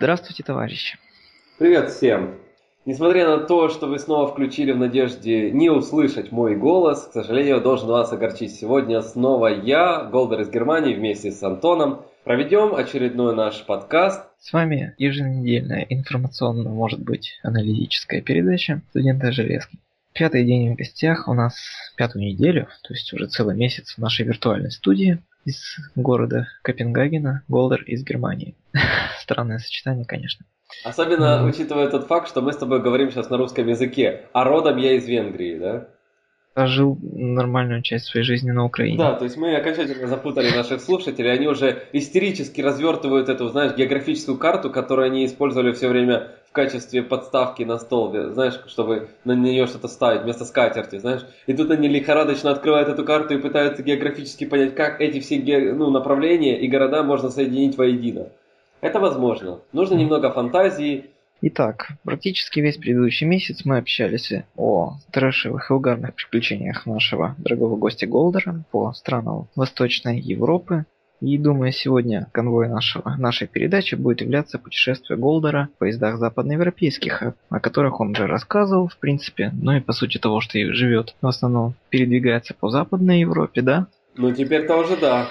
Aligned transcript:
Здравствуйте, 0.00 0.42
товарищи. 0.42 0.96
Привет 1.58 1.90
всем. 1.90 2.36
Несмотря 2.86 3.36
на 3.36 3.40
то, 3.44 3.68
что 3.68 3.86
вы 3.86 3.98
снова 3.98 4.28
включили 4.28 4.72
в 4.72 4.78
надежде 4.78 5.50
не 5.50 5.68
услышать 5.68 6.32
мой 6.32 6.56
голос, 6.56 7.06
к 7.06 7.12
сожалению, 7.12 7.60
должен 7.60 7.88
вас 7.88 8.10
огорчить. 8.10 8.54
Сегодня 8.54 9.02
снова 9.02 9.48
я, 9.48 10.04
Голдер 10.04 10.40
из 10.40 10.48
Германии, 10.48 10.94
вместе 10.94 11.30
с 11.30 11.42
Антоном, 11.42 12.00
проведем 12.24 12.74
очередной 12.74 13.36
наш 13.36 13.62
подкаст. 13.66 14.24
С 14.38 14.54
вами 14.54 14.94
еженедельная 14.96 15.84
информационно, 15.90 16.70
может 16.70 17.00
быть, 17.00 17.38
аналитическая 17.42 18.22
передача 18.22 18.80
студента 18.88 19.32
Железки. 19.32 19.76
Пятый 20.14 20.46
день 20.46 20.72
в 20.72 20.76
гостях 20.76 21.28
у 21.28 21.34
нас 21.34 21.56
пятую 21.98 22.24
неделю, 22.24 22.68
то 22.84 22.94
есть 22.94 23.12
уже 23.12 23.26
целый 23.26 23.54
месяц 23.54 23.96
в 23.96 23.98
нашей 23.98 24.24
виртуальной 24.24 24.70
студии 24.70 25.18
из 25.50 25.76
города 25.94 26.48
Копенгагена, 26.62 27.42
Голдер 27.48 27.82
из 27.82 28.02
Германии. 28.04 28.56
Странное 29.20 29.58
сочетание, 29.58 30.06
конечно. 30.06 30.46
Особенно 30.84 31.42
mm. 31.42 31.48
учитывая 31.48 31.88
тот 31.90 32.06
факт, 32.06 32.28
что 32.28 32.40
мы 32.40 32.52
с 32.52 32.56
тобой 32.56 32.80
говорим 32.80 33.10
сейчас 33.10 33.28
на 33.28 33.36
русском 33.36 33.66
языке, 33.66 34.26
а 34.32 34.44
родом 34.44 34.78
я 34.78 34.94
из 34.94 35.06
Венгрии, 35.06 35.58
да? 35.58 35.88
Жил 36.66 36.98
нормальную 37.02 37.82
часть 37.82 38.06
своей 38.06 38.24
жизни 38.24 38.50
на 38.50 38.64
Украине. 38.64 38.98
Да, 38.98 39.14
то 39.14 39.24
есть 39.24 39.36
мы 39.36 39.54
окончательно 39.54 40.06
запутали 40.06 40.50
наших 40.54 40.80
слушателей, 40.80 41.32
они 41.32 41.46
уже 41.46 41.84
истерически 41.92 42.60
развертывают 42.60 43.28
эту, 43.28 43.48
знаешь, 43.48 43.76
географическую 43.76 44.38
карту, 44.38 44.70
которую 44.70 45.06
они 45.06 45.24
использовали 45.26 45.72
все 45.72 45.88
время 45.88 46.28
в 46.50 46.52
качестве 46.52 47.02
подставки 47.02 47.62
на 47.62 47.78
стол, 47.78 48.12
знаешь, 48.32 48.60
чтобы 48.66 49.08
на 49.24 49.32
нее 49.32 49.66
что-то 49.66 49.86
ставить 49.86 50.22
вместо 50.22 50.44
скатерти, 50.44 50.98
знаешь. 50.98 51.20
И 51.46 51.52
тут 51.52 51.70
они 51.70 51.86
лихорадочно 51.86 52.50
открывают 52.50 52.88
эту 52.88 53.04
карту 53.04 53.34
и 53.34 53.38
пытаются 53.38 53.84
географически 53.84 54.46
понять, 54.46 54.74
как 54.74 55.00
эти 55.00 55.20
все 55.20 55.38
ну, 55.72 55.90
направления 55.90 56.58
и 56.58 56.66
города 56.66 57.04
можно 57.04 57.30
соединить 57.30 57.78
воедино. 57.78 58.30
Это 58.80 58.98
возможно. 58.98 59.60
Нужно 59.72 59.94
немного 59.94 60.30
фантазии, 60.30 61.10
Итак, 61.42 61.92
практически 62.04 62.60
весь 62.60 62.76
предыдущий 62.76 63.26
месяц 63.26 63.64
мы 63.64 63.78
общались 63.78 64.30
о 64.56 64.96
трэшевых 65.10 65.70
и 65.70 65.72
угарных 65.72 66.14
приключениях 66.14 66.84
нашего 66.84 67.34
дорогого 67.38 67.76
гостя 67.76 68.06
Голдера 68.06 68.62
по 68.70 68.92
странам 68.92 69.48
Восточной 69.56 70.20
Европы. 70.20 70.84
И 71.22 71.38
думаю, 71.38 71.72
сегодня 71.72 72.28
конвой 72.32 72.68
нашего, 72.68 73.14
нашей 73.16 73.46
передачи 73.46 73.94
будет 73.94 74.20
являться 74.20 74.58
путешествие 74.58 75.18
Голдера 75.18 75.68
в 75.74 75.78
поездах 75.78 76.18
западноевропейских, 76.18 77.34
о 77.48 77.60
которых 77.60 78.00
он 78.00 78.10
уже 78.10 78.26
рассказывал, 78.26 78.88
в 78.88 78.96
принципе, 78.98 79.50
ну 79.52 79.72
и 79.72 79.80
по 79.80 79.92
сути 79.92 80.18
того, 80.18 80.40
что 80.40 80.58
и 80.58 80.64
живет, 80.72 81.14
в 81.20 81.26
основном 81.26 81.74
передвигается 81.88 82.54
по 82.54 82.70
Западной 82.70 83.20
Европе, 83.20 83.62
да? 83.62 83.86
Ну 84.16 84.32
теперь-то 84.32 84.76
уже 84.76 84.96
да. 84.96 85.28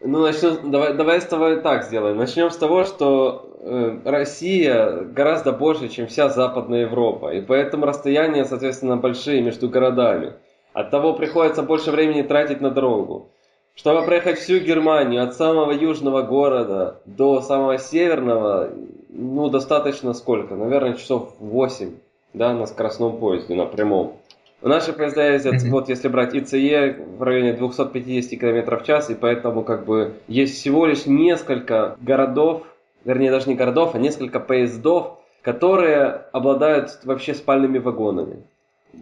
Ну, 0.00 0.20
начнем, 0.20 0.70
давай, 0.70 0.94
давай 0.94 1.20
с 1.20 1.24
тобой 1.24 1.60
так 1.60 1.84
сделаем. 1.84 2.16
Начнем 2.16 2.50
с 2.50 2.56
того, 2.56 2.84
что 2.84 3.50
э, 3.60 3.98
Россия 4.04 5.00
гораздо 5.00 5.50
больше, 5.50 5.88
чем 5.88 6.06
вся 6.06 6.28
Западная 6.28 6.82
Европа. 6.82 7.32
И 7.34 7.40
поэтому 7.40 7.84
расстояния, 7.84 8.44
соответственно, 8.44 8.96
большие 8.96 9.42
между 9.42 9.68
городами. 9.68 10.34
От 10.72 10.92
того 10.92 11.14
приходится 11.14 11.64
больше 11.64 11.90
времени 11.90 12.22
тратить 12.22 12.60
на 12.60 12.70
дорогу. 12.70 13.30
Чтобы 13.74 14.04
проехать 14.04 14.38
всю 14.38 14.60
Германию 14.60 15.22
от 15.24 15.34
самого 15.34 15.72
южного 15.72 16.22
города 16.22 17.00
до 17.04 17.40
самого 17.40 17.78
северного, 17.78 18.70
ну, 19.08 19.48
достаточно 19.48 20.14
сколько? 20.14 20.54
Наверное, 20.54 20.94
часов 20.94 21.34
8, 21.40 21.96
да, 22.34 22.54
на 22.54 22.66
скоростном 22.66 23.18
поезде, 23.18 23.54
на 23.56 23.66
прямом. 23.66 24.17
Наши 24.60 24.92
поезда 24.92 25.32
ездят, 25.32 25.54
mm-hmm. 25.54 25.70
вот 25.70 25.88
если 25.88 26.08
брать 26.08 26.34
ИЦЕ, 26.34 26.96
в 27.16 27.22
районе 27.22 27.52
250 27.52 28.40
км 28.40 28.76
в 28.76 28.84
час, 28.84 29.08
и 29.08 29.14
поэтому 29.14 29.62
как 29.62 29.84
бы 29.84 30.14
есть 30.26 30.56
всего 30.56 30.84
лишь 30.86 31.06
несколько 31.06 31.96
городов, 32.00 32.64
вернее 33.04 33.30
даже 33.30 33.48
не 33.48 33.54
городов, 33.54 33.94
а 33.94 33.98
несколько 33.98 34.40
поездов, 34.40 35.18
которые 35.42 36.22
обладают 36.32 36.98
вообще 37.04 37.34
спальными 37.34 37.78
вагонами. 37.78 38.42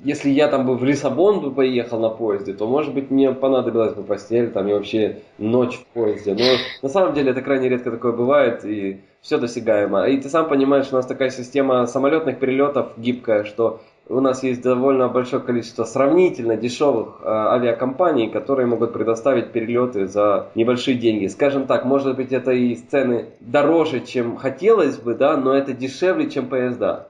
Если 0.04 0.28
я 0.28 0.48
там 0.48 0.66
бы 0.66 0.76
в 0.76 0.84
Лиссабон 0.84 1.40
бы 1.40 1.50
поехал 1.52 2.00
на 2.00 2.10
поезде, 2.10 2.52
то, 2.52 2.66
может 2.66 2.92
быть, 2.92 3.10
мне 3.10 3.32
понадобилась 3.32 3.94
бы 3.94 4.02
постель, 4.02 4.50
там, 4.50 4.68
и 4.68 4.72
вообще 4.72 5.22
ночь 5.38 5.76
в 5.76 5.86
поезде. 5.86 6.34
Но 6.34 6.44
на 6.82 6.88
самом 6.88 7.14
деле 7.14 7.30
это 7.30 7.40
крайне 7.40 7.68
редко 7.70 7.90
такое 7.90 8.12
бывает, 8.12 8.64
и 8.64 9.00
все 9.22 9.38
досягаемо. 9.38 10.06
И 10.08 10.18
ты 10.20 10.28
сам 10.28 10.48
понимаешь, 10.48 10.88
у 10.92 10.96
нас 10.96 11.06
такая 11.06 11.30
система 11.30 11.86
самолетных 11.86 12.38
перелетов 12.38 12.98
гибкая, 12.98 13.44
что 13.44 13.80
у 14.08 14.20
нас 14.20 14.42
есть 14.42 14.62
довольно 14.62 15.08
большое 15.08 15.42
количество 15.42 15.84
сравнительно 15.84 16.56
дешевых 16.56 17.20
э, 17.22 17.26
авиакомпаний, 17.26 18.28
которые 18.28 18.66
могут 18.66 18.92
предоставить 18.92 19.52
перелеты 19.52 20.06
за 20.06 20.48
небольшие 20.54 20.96
деньги. 20.96 21.26
Скажем 21.26 21.66
так, 21.66 21.84
может 21.84 22.16
быть 22.16 22.32
это 22.32 22.52
и 22.52 22.74
цены 22.76 23.26
дороже, 23.40 24.00
чем 24.00 24.36
хотелось 24.36 24.96
бы, 24.96 25.14
да, 25.14 25.36
но 25.36 25.54
это 25.54 25.72
дешевле, 25.72 26.30
чем 26.30 26.46
поезда. 26.46 27.08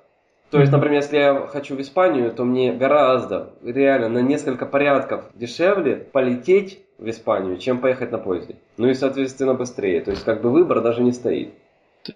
То 0.51 0.61
есть, 0.61 0.71
например, 0.71 1.03
если 1.03 1.17
я 1.17 1.47
хочу 1.49 1.75
в 1.75 1.81
Испанию, 1.81 2.31
то 2.31 2.45
мне 2.45 2.73
гораздо, 2.73 3.51
реально, 3.65 4.09
на 4.09 4.19
несколько 4.23 4.65
порядков 4.65 5.25
дешевле 5.35 5.97
полететь 5.97 6.81
в 6.99 7.09
Испанию, 7.11 7.59
чем 7.59 7.79
поехать 7.79 8.13
на 8.13 8.19
поезде. 8.19 8.57
Ну 8.77 8.89
и, 8.89 8.95
соответственно, 8.95 9.55
быстрее. 9.55 10.01
То 10.01 10.13
есть, 10.13 10.25
как 10.25 10.43
бы 10.43 10.51
выбор 10.51 10.81
даже 10.83 11.03
не 11.03 11.13
стоит. 11.13 11.53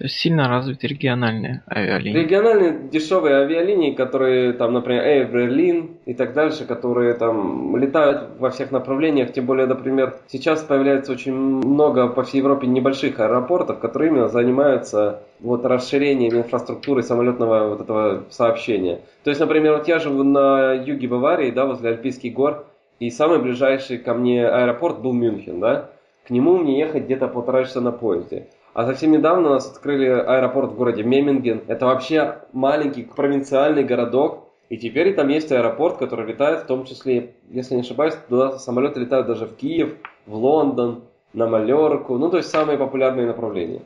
Сильно 0.06 0.48
развиты 0.48 0.86
региональные 0.86 1.62
авиалинии. 1.68 2.18
Региональные 2.18 2.88
дешевые 2.90 3.36
авиалинии, 3.36 3.92
которые 3.92 4.52
там, 4.52 4.72
например, 4.72 5.04
Air 5.04 5.32
Berlin 5.32 5.96
и 6.06 6.14
так 6.14 6.34
дальше, 6.34 6.64
которые 6.64 7.14
там 7.14 7.76
летают 7.76 8.38
во 8.38 8.50
всех 8.50 8.70
направлениях. 8.70 9.32
Тем 9.32 9.46
более, 9.46 9.66
например, 9.66 10.16
сейчас 10.28 10.62
появляется 10.62 11.12
очень 11.12 11.34
много 11.34 12.08
по 12.08 12.22
всей 12.22 12.38
Европе 12.38 12.66
небольших 12.66 13.20
аэропортов, 13.20 13.78
которые 13.80 14.10
именно 14.10 14.28
занимаются 14.28 15.22
вот 15.40 15.64
расширением 15.64 16.36
инфраструктуры 16.36 17.02
самолетного 17.02 17.68
вот 17.68 17.80
этого 17.80 18.24
сообщения. 18.30 19.00
То 19.24 19.30
есть, 19.30 19.40
например, 19.40 19.76
вот 19.78 19.88
я 19.88 19.98
живу 19.98 20.22
на 20.22 20.72
юге 20.72 21.08
Баварии, 21.08 21.50
да, 21.50 21.66
возле 21.66 21.90
Альпийских 21.90 22.32
гор, 22.32 22.66
и 22.98 23.10
самый 23.10 23.38
ближайший 23.38 23.98
ко 23.98 24.14
мне 24.14 24.46
аэропорт 24.46 25.00
был 25.00 25.12
Мюнхен, 25.12 25.58
да. 25.58 25.90
К 26.26 26.30
нему 26.30 26.58
мне 26.58 26.78
ехать 26.78 27.04
где-то 27.04 27.28
полтора 27.28 27.64
часа 27.64 27.80
на 27.80 27.92
поезде. 27.92 28.46
А 28.72 28.86
совсем 28.86 29.10
недавно 29.10 29.48
у 29.48 29.53
нас 29.54 29.70
открыли 29.70 30.06
аэропорт 30.06 30.72
в 30.72 30.76
городе 30.76 31.03
Меминген. 31.03 31.62
Это 31.66 31.86
вообще 31.86 32.36
маленький 32.53 33.03
провинциальный 33.03 33.84
городок. 33.84 34.48
И 34.69 34.76
теперь 34.76 35.14
там 35.14 35.28
есть 35.28 35.50
аэропорт, 35.50 35.97
который 35.98 36.26
летает, 36.26 36.60
в 36.60 36.66
том 36.66 36.84
числе, 36.84 37.34
если 37.50 37.75
не 37.75 37.81
ошибаюсь, 37.81 38.14
туда 38.28 38.58
самолеты 38.58 39.00
летают 39.00 39.26
даже 39.26 39.47
в 39.47 39.56
Киев, 39.56 39.97
в 40.26 40.36
Лондон, 40.36 41.03
на 41.32 41.48
Малерку. 41.48 42.19
Ну, 42.19 42.31
то 42.31 42.36
есть 42.36 42.50
самые 42.50 42.78
популярные 42.78 43.26
направления. 43.26 43.82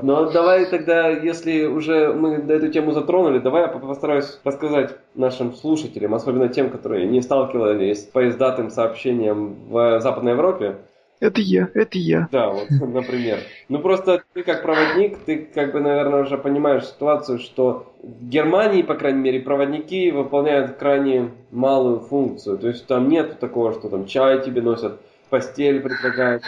Но 0.00 0.30
давай 0.30 0.64
тогда, 0.66 1.10
если 1.10 1.66
уже 1.66 2.12
мы 2.12 2.34
эту 2.34 2.68
тему 2.68 2.92
затронули, 2.92 3.38
давай 3.38 3.62
я 3.62 3.68
постараюсь 3.68 4.40
рассказать 4.42 4.96
нашим 5.14 5.52
слушателям, 5.52 6.14
особенно 6.14 6.48
тем, 6.48 6.70
которые 6.70 7.06
не 7.06 7.20
сталкивались 7.20 8.04
с 8.04 8.06
поездатым 8.06 8.70
сообщением 8.70 9.54
в 9.68 10.00
Западной 10.00 10.32
Европе, 10.32 10.78
это 11.22 11.40
я, 11.40 11.68
это 11.74 11.98
я. 11.98 12.28
Да, 12.32 12.50
вот, 12.50 12.68
например. 12.70 13.38
Ну 13.68 13.78
просто 13.78 14.24
ты 14.32 14.42
как 14.42 14.62
проводник, 14.62 15.18
ты 15.24 15.48
как 15.54 15.72
бы, 15.72 15.80
наверное, 15.80 16.22
уже 16.22 16.36
понимаешь 16.36 16.84
ситуацию, 16.84 17.38
что 17.38 17.94
в 18.02 18.28
Германии, 18.28 18.82
по 18.82 18.94
крайней 18.94 19.20
мере, 19.20 19.40
проводники 19.40 20.10
выполняют 20.10 20.76
крайне 20.78 21.30
малую 21.52 22.00
функцию. 22.00 22.58
То 22.58 22.66
есть 22.66 22.88
там 22.88 23.08
нет 23.08 23.38
такого, 23.38 23.72
что 23.72 23.88
там 23.88 24.06
чай 24.06 24.42
тебе 24.42 24.62
носят, 24.62 25.00
постель 25.30 25.80
предлагают. 25.80 26.42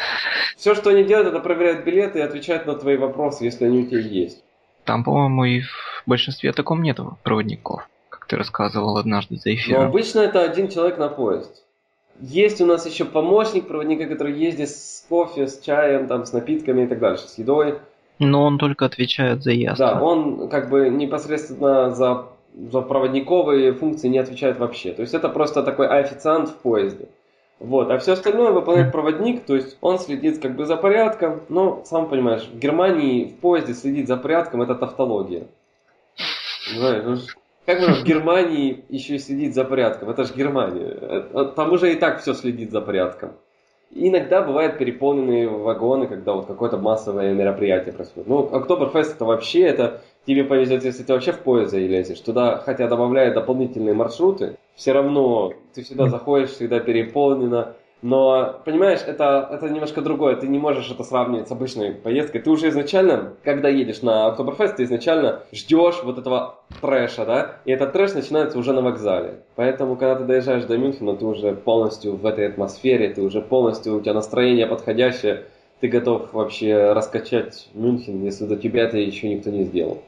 Все, 0.56 0.74
что 0.74 0.90
они 0.90 1.04
делают, 1.04 1.28
это 1.28 1.38
проверяют 1.38 1.84
билеты 1.84 2.18
и 2.18 2.22
отвечают 2.22 2.66
на 2.66 2.74
твои 2.74 2.96
вопросы, 2.96 3.44
если 3.44 3.66
они 3.66 3.84
у 3.84 3.86
тебя 3.86 4.00
есть. 4.00 4.42
Там, 4.82 5.04
по-моему, 5.04 5.44
и 5.44 5.60
в 5.60 6.02
большинстве 6.04 6.52
таком 6.52 6.82
нету 6.82 7.16
проводников, 7.22 7.88
как 8.08 8.26
ты 8.26 8.36
рассказывал 8.36 8.98
однажды 8.98 9.36
за 9.36 9.54
эфиром. 9.54 9.82
Но 9.82 9.88
обычно 9.88 10.18
это 10.18 10.42
один 10.42 10.68
человек 10.68 10.98
на 10.98 11.08
поезд. 11.08 11.63
Есть 12.20 12.60
у 12.60 12.66
нас 12.66 12.86
еще 12.86 13.04
помощник 13.04 13.66
проводника, 13.66 14.06
который 14.06 14.34
ездит 14.34 14.70
с 14.70 15.04
кофе, 15.08 15.48
с 15.48 15.60
чаем, 15.60 16.06
там, 16.06 16.24
с 16.24 16.32
напитками 16.32 16.84
и 16.84 16.86
так 16.86 16.98
дальше, 17.00 17.28
с 17.28 17.38
едой. 17.38 17.78
Но 18.18 18.44
он 18.44 18.58
только 18.58 18.86
отвечает 18.86 19.42
за 19.42 19.50
ясно. 19.50 19.86
Да, 19.86 20.02
он 20.02 20.48
как 20.48 20.70
бы 20.70 20.88
непосредственно 20.88 21.90
за, 21.90 22.26
за 22.54 22.80
проводниковые 22.80 23.72
функции 23.72 24.08
не 24.08 24.18
отвечает 24.18 24.58
вообще. 24.58 24.92
То 24.92 25.02
есть 25.02 25.14
это 25.14 25.28
просто 25.28 25.62
такой 25.62 25.88
официант 25.88 26.50
в 26.50 26.54
поезде. 26.56 27.08
Вот, 27.60 27.90
а 27.90 27.98
все 27.98 28.12
остальное 28.12 28.50
выполняет 28.50 28.92
проводник, 28.92 29.44
то 29.44 29.54
есть 29.54 29.78
он 29.80 29.98
следит 29.98 30.42
как 30.42 30.56
бы 30.56 30.66
за 30.66 30.76
порядком, 30.76 31.40
но, 31.48 31.82
сам 31.84 32.08
понимаешь, 32.08 32.42
в 32.42 32.58
Германии 32.58 33.26
в 33.26 33.40
поезде 33.40 33.74
следить 33.74 34.08
за 34.08 34.16
порядком 34.16 34.60
это 34.62 34.74
тавтология. 34.74 35.46
Знаешь, 36.76 37.04
ну, 37.04 37.16
как 37.66 37.80
можно 37.80 37.96
в 37.96 38.04
Германии 38.04 38.84
еще 38.88 39.18
следить 39.18 39.54
за 39.54 39.64
порядком? 39.64 40.10
Это 40.10 40.24
же 40.24 40.34
Германия. 40.34 40.96
Э, 41.00 41.52
там 41.56 41.72
уже 41.72 41.92
и 41.92 41.96
так 41.96 42.20
все 42.20 42.34
следит 42.34 42.70
за 42.70 42.80
порядком. 42.80 43.32
И 43.90 44.08
иногда 44.08 44.42
бывают 44.42 44.76
переполненные 44.76 45.48
вагоны, 45.48 46.08
когда 46.08 46.32
вот 46.32 46.46
какое-то 46.46 46.78
массовое 46.78 47.32
мероприятие 47.32 47.94
происходит. 47.94 48.28
Ну, 48.28 48.38
Октоберфест 48.38 49.14
это 49.14 49.24
вообще, 49.24 49.60
это 49.60 50.02
тебе 50.26 50.42
повезет, 50.42 50.84
если 50.84 51.04
ты 51.04 51.12
вообще 51.12 51.32
в 51.32 51.38
поезд 51.38 51.70
залезешь. 51.70 52.18
Туда, 52.20 52.58
хотя 52.58 52.88
добавляют 52.88 53.34
дополнительные 53.34 53.94
маршруты, 53.94 54.56
все 54.74 54.92
равно 54.92 55.52
ты 55.74 55.84
всегда 55.84 56.08
заходишь, 56.08 56.50
всегда 56.50 56.80
переполнено. 56.80 57.74
Но, 58.04 58.60
понимаешь, 58.66 59.00
это, 59.06 59.48
это 59.50 59.70
немножко 59.70 60.02
другое. 60.02 60.36
Ты 60.36 60.46
не 60.46 60.58
можешь 60.58 60.90
это 60.90 61.02
сравнивать 61.04 61.48
с 61.48 61.52
обычной 61.52 61.92
поездкой. 61.92 62.42
Ты 62.42 62.50
уже 62.50 62.68
изначально, 62.68 63.32
когда 63.42 63.70
едешь 63.70 64.02
на 64.02 64.26
Октоберфест, 64.26 64.76
ты 64.76 64.82
изначально 64.82 65.40
ждешь 65.54 66.02
вот 66.04 66.18
этого 66.18 66.56
трэша, 66.82 67.24
да? 67.24 67.56
И 67.64 67.72
этот 67.72 67.94
трэш 67.94 68.12
начинается 68.12 68.58
уже 68.58 68.74
на 68.74 68.82
вокзале. 68.82 69.36
Поэтому, 69.56 69.96
когда 69.96 70.16
ты 70.16 70.24
доезжаешь 70.24 70.64
до 70.64 70.76
Мюнхена, 70.76 71.16
ты 71.16 71.24
уже 71.24 71.54
полностью 71.54 72.16
в 72.16 72.26
этой 72.26 72.46
атмосфере, 72.46 73.08
ты 73.08 73.22
уже 73.22 73.40
полностью, 73.40 73.96
у 73.96 74.00
тебя 74.02 74.12
настроение 74.12 74.66
подходящее, 74.66 75.44
ты 75.80 75.88
готов 75.88 76.34
вообще 76.34 76.92
раскачать 76.92 77.70
Мюнхен, 77.72 78.22
если 78.22 78.44
до 78.44 78.56
тебя 78.56 78.82
это 78.82 78.98
еще 78.98 79.30
никто 79.30 79.48
не 79.48 79.62
сделал. 79.64 80.02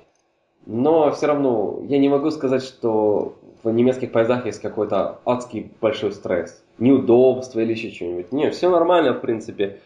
Но 0.66 1.10
все 1.12 1.28
равно 1.28 1.80
я 1.88 1.96
не 1.96 2.10
могу 2.10 2.30
сказать, 2.30 2.62
что 2.62 3.36
в 3.70 3.74
немецких 3.74 4.12
поездах 4.12 4.46
есть 4.46 4.60
какой-то 4.62 5.18
адский 5.24 5.72
большой 5.80 6.12
стресс, 6.12 6.62
неудобство 6.78 7.60
или 7.60 7.72
еще 7.72 7.90
что-нибудь. 7.90 8.32
Нет, 8.32 8.54
все 8.54 8.70
нормально 8.70 9.12
в 9.12 9.20
принципе. 9.20 9.80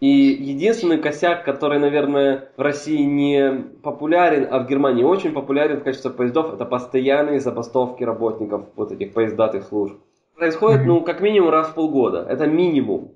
И 0.00 0.08
единственный 0.08 0.98
косяк, 0.98 1.44
который, 1.44 1.78
наверное, 1.78 2.50
в 2.56 2.60
России 2.60 3.02
не 3.02 3.64
популярен, 3.82 4.48
а 4.50 4.58
в 4.60 4.66
Германии 4.66 5.04
очень 5.04 5.32
популярен 5.32 5.80
в 5.80 5.84
качестве 5.84 6.10
поездов, 6.10 6.52
это 6.52 6.64
постоянные 6.66 7.40
забастовки 7.40 8.04
работников 8.04 8.66
вот 8.76 8.92
этих 8.92 9.14
поездатых 9.14 9.64
служб. 9.64 9.96
Происходит, 10.34 10.84
ну, 10.84 11.00
как 11.00 11.20
минимум 11.20 11.50
раз 11.50 11.68
в 11.68 11.74
полгода. 11.74 12.26
Это 12.28 12.46
минимум. 12.46 13.12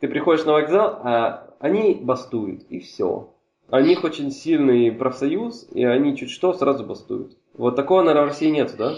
Ты 0.00 0.08
приходишь 0.08 0.44
на 0.44 0.52
вокзал, 0.52 1.00
а 1.02 1.50
они 1.58 1.98
бастуют, 2.00 2.62
и 2.70 2.78
все. 2.78 3.30
У 3.70 3.78
них 3.78 4.04
очень 4.04 4.30
сильный 4.30 4.92
профсоюз, 4.92 5.68
и 5.72 5.84
они 5.84 6.16
чуть 6.16 6.30
что 6.30 6.52
сразу 6.52 6.84
бастуют. 6.84 7.36
Вот 7.54 7.74
такого, 7.74 8.02
наверное, 8.02 8.26
в 8.26 8.28
России 8.28 8.50
нет, 8.50 8.74
да? 8.78 8.94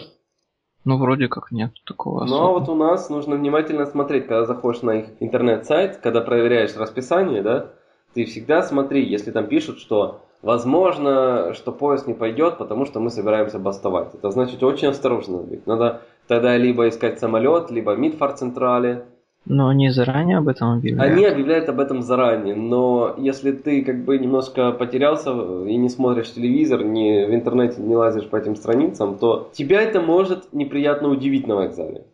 Ну, 0.86 0.98
вроде 0.98 1.26
как 1.26 1.50
нет 1.50 1.72
такого. 1.84 2.24
Ну, 2.24 2.36
а 2.36 2.50
вот 2.52 2.68
у 2.68 2.76
нас 2.76 3.10
нужно 3.10 3.34
внимательно 3.34 3.86
смотреть, 3.86 4.28
когда 4.28 4.44
заходишь 4.44 4.82
на 4.82 5.00
их 5.00 5.06
интернет-сайт, 5.18 5.96
когда 5.96 6.20
проверяешь 6.20 6.76
расписание, 6.76 7.42
да, 7.42 7.70
ты 8.14 8.24
всегда 8.24 8.62
смотри, 8.62 9.04
если 9.04 9.32
там 9.32 9.48
пишут, 9.48 9.80
что 9.80 10.20
возможно, 10.42 11.54
что 11.54 11.72
поезд 11.72 12.06
не 12.06 12.14
пойдет, 12.14 12.58
потому 12.58 12.86
что 12.86 13.00
мы 13.00 13.10
собираемся 13.10 13.58
бастовать. 13.58 14.14
Это 14.14 14.30
значит 14.30 14.62
очень 14.62 14.86
осторожно 14.86 15.38
быть. 15.38 15.66
Надо 15.66 16.02
тогда 16.28 16.56
либо 16.56 16.88
искать 16.88 17.18
самолет, 17.18 17.72
либо 17.72 17.96
Мидфар-централе, 17.96 19.06
но 19.46 19.68
они 19.68 19.90
заранее 19.90 20.38
об 20.38 20.48
этом 20.48 20.72
объявляют? 20.72 21.12
Они 21.12 21.24
объявляют 21.24 21.68
об 21.68 21.78
этом 21.80 22.02
заранее, 22.02 22.54
но 22.54 23.14
если 23.16 23.52
ты 23.52 23.82
как 23.84 24.04
бы 24.04 24.18
немножко 24.18 24.72
потерялся 24.72 25.30
и 25.30 25.76
не 25.76 25.88
смотришь 25.88 26.32
телевизор, 26.32 26.84
не 26.84 27.26
в 27.26 27.34
интернете 27.34 27.80
не 27.80 27.96
лазишь 27.96 28.28
по 28.28 28.36
этим 28.36 28.56
страницам, 28.56 29.18
то 29.18 29.50
тебя 29.52 29.80
это 29.80 30.00
может 30.00 30.52
неприятно 30.52 31.08
удивить 31.08 31.46
на 31.46 31.54
вокзале. 31.54 32.04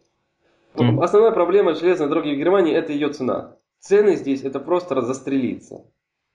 Mm. 0.74 1.02
Основная 1.02 1.32
проблема 1.32 1.74
железной 1.74 2.08
дороги 2.08 2.34
в 2.34 2.38
Германии 2.38 2.74
это 2.74 2.92
ее 2.92 3.08
цена. 3.08 3.56
Цены 3.80 4.16
здесь 4.16 4.42
это 4.44 4.60
просто 4.60 5.00
застрелиться. 5.00 5.82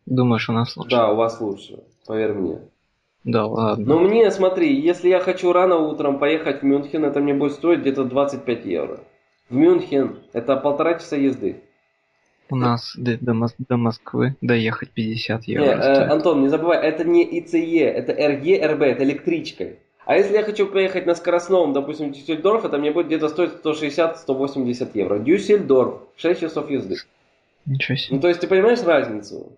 Думаешь, 0.05 0.49
у 0.49 0.53
нас 0.53 0.75
лучше? 0.75 0.89
Да, 0.89 1.11
у 1.11 1.15
вас 1.15 1.39
лучше, 1.41 1.79
поверь 2.07 2.33
мне. 2.33 2.59
Да, 3.23 3.45
ладно. 3.45 3.85
Но 3.85 3.99
мне, 3.99 4.29
смотри, 4.31 4.79
если 4.79 5.09
я 5.09 5.19
хочу 5.19 5.51
рано 5.51 5.77
утром 5.77 6.17
поехать 6.17 6.61
в 6.61 6.63
Мюнхен, 6.63 7.03
это 7.05 7.19
мне 7.19 7.33
будет 7.33 7.53
стоить 7.53 7.81
где-то 7.81 8.05
25 8.05 8.65
евро 8.65 8.99
в 9.49 9.55
Мюнхен 9.55 10.19
это 10.33 10.57
полтора 10.57 10.95
часа 10.95 11.15
езды. 11.15 11.61
У 12.49 12.55
нас 12.55 12.93
до, 12.97 13.17
до, 13.17 13.33
до 13.57 13.77
Москвы 13.77 14.35
доехать 14.41 14.91
50 14.91 15.43
евро. 15.45 15.65
Не, 15.65 15.71
э, 15.71 16.07
Антон, 16.07 16.41
не 16.41 16.47
забывай, 16.47 16.77
это 16.81 17.03
не 17.03 17.23
ИЦЕ, 17.39 17.83
это 17.83 18.13
РГ, 18.13 18.73
РБ, 18.73 18.81
это 18.83 19.03
электричка. 19.03 19.73
А 20.05 20.15
если 20.15 20.35
я 20.35 20.43
хочу 20.43 20.67
поехать 20.67 21.05
на 21.05 21.15
скоростном, 21.15 21.73
допустим, 21.73 22.13
Дюссельдорф, 22.13 22.63
это 22.63 22.77
мне 22.77 22.91
будет 22.91 23.07
где-то 23.07 23.27
стоить 23.27 23.51
160-180 23.61 24.91
евро. 24.93 25.19
Дюссельдорф, 25.19 26.03
6 26.15 26.39
часов 26.39 26.69
езды. 26.71 26.95
Ничего 27.65 27.97
себе. 27.97 28.15
Ну, 28.15 28.21
то 28.21 28.29
есть 28.29 28.39
ты 28.39 28.47
понимаешь 28.47 28.81
разницу? 28.83 29.51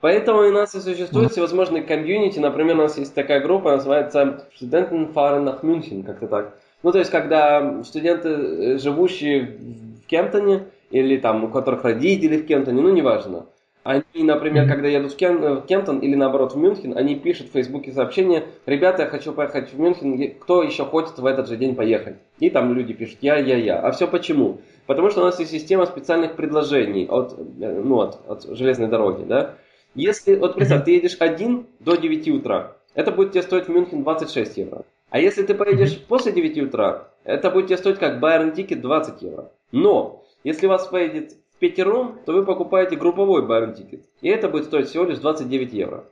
Поэтому 0.00 0.46
у 0.46 0.52
нас 0.52 0.74
и 0.76 0.80
существуют 0.80 1.32
всевозможные 1.32 1.82
комьюнити. 1.82 2.38
Например, 2.38 2.76
у 2.76 2.82
нас 2.82 2.96
есть 2.96 3.14
такая 3.14 3.40
группа, 3.40 3.72
называется 3.72 4.46
Studenten 4.56 5.12
fahren 5.12 5.42
nach 5.42 5.62
München, 5.62 6.04
как-то 6.04 6.28
так. 6.28 6.58
Ну, 6.86 6.92
то 6.92 7.00
есть, 7.00 7.10
когда 7.10 7.82
студенты, 7.82 8.28
э, 8.28 8.78
живущие 8.78 9.58
в 10.04 10.06
Кемптоне, 10.06 10.66
или 10.92 11.16
там 11.16 11.42
у 11.42 11.48
которых 11.48 11.82
родители 11.82 12.36
в 12.36 12.46
Кемптоне, 12.46 12.80
ну, 12.80 12.92
неважно, 12.92 13.46
они, 13.82 14.22
например, 14.22 14.68
когда 14.68 14.86
едут 14.86 15.14
в, 15.14 15.16
Кем, 15.16 15.40
в 15.40 15.66
Кемптон 15.66 15.98
или 15.98 16.14
наоборот 16.14 16.54
в 16.54 16.56
Мюнхен, 16.56 16.96
они 16.96 17.16
пишут 17.16 17.48
в 17.48 17.54
Фейсбуке 17.54 17.90
сообщение, 17.90 18.44
ребята, 18.66 19.02
я 19.02 19.08
хочу 19.08 19.32
поехать 19.32 19.72
в 19.72 19.80
Мюнхен, 19.80 20.34
кто 20.38 20.62
еще 20.62 20.84
хочет 20.84 21.18
в 21.18 21.26
этот 21.26 21.48
же 21.48 21.56
день 21.56 21.74
поехать? 21.74 22.18
И 22.38 22.50
там 22.50 22.72
люди 22.72 22.92
пишут, 22.92 23.18
я, 23.20 23.34
я, 23.34 23.56
я. 23.56 23.80
А 23.80 23.90
все 23.90 24.06
почему? 24.06 24.60
Потому 24.86 25.10
что 25.10 25.22
у 25.22 25.24
нас 25.24 25.40
есть 25.40 25.50
система 25.50 25.86
специальных 25.86 26.36
предложений 26.36 27.08
от, 27.10 27.32
э, 27.32 27.82
ну, 27.82 27.98
от, 27.98 28.20
от 28.30 28.56
железной 28.56 28.86
дороги, 28.86 29.24
да? 29.24 29.56
Если, 29.96 30.36
вот 30.36 30.54
представь, 30.54 30.84
ты 30.84 30.92
едешь 30.92 31.16
один 31.18 31.66
до 31.80 31.96
9 31.96 32.28
утра, 32.28 32.76
это 32.94 33.10
будет 33.10 33.32
тебе 33.32 33.42
стоить 33.42 33.64
в 33.64 33.70
Мюнхен 33.70 34.04
26 34.04 34.56
евро. 34.58 34.84
А 35.10 35.18
если 35.18 35.42
ты 35.42 35.54
поедешь 35.54 35.98
после 35.98 36.32
9 36.32 36.58
утра, 36.62 37.08
это 37.24 37.50
будет 37.50 37.66
тебе 37.66 37.78
стоить 37.78 37.98
как 37.98 38.22
Bayern 38.22 38.54
Ticket 38.54 38.80
20 38.80 39.22
евро. 39.22 39.50
Но, 39.72 40.24
если 40.44 40.66
вас 40.66 40.86
поедет 40.86 41.32
в 41.54 41.58
пятером, 41.58 42.18
то 42.24 42.32
вы 42.32 42.44
покупаете 42.44 42.96
групповой 42.96 43.42
Bayern 43.42 43.74
Ticket. 43.74 44.02
И 44.20 44.28
это 44.28 44.48
будет 44.48 44.64
стоить 44.64 44.88
всего 44.88 45.04
лишь 45.04 45.18
29 45.18 45.72
евро. 45.72 46.04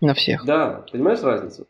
На 0.00 0.14
всех? 0.14 0.44
Да, 0.44 0.84
понимаешь 0.92 1.22
разницу? 1.22 1.66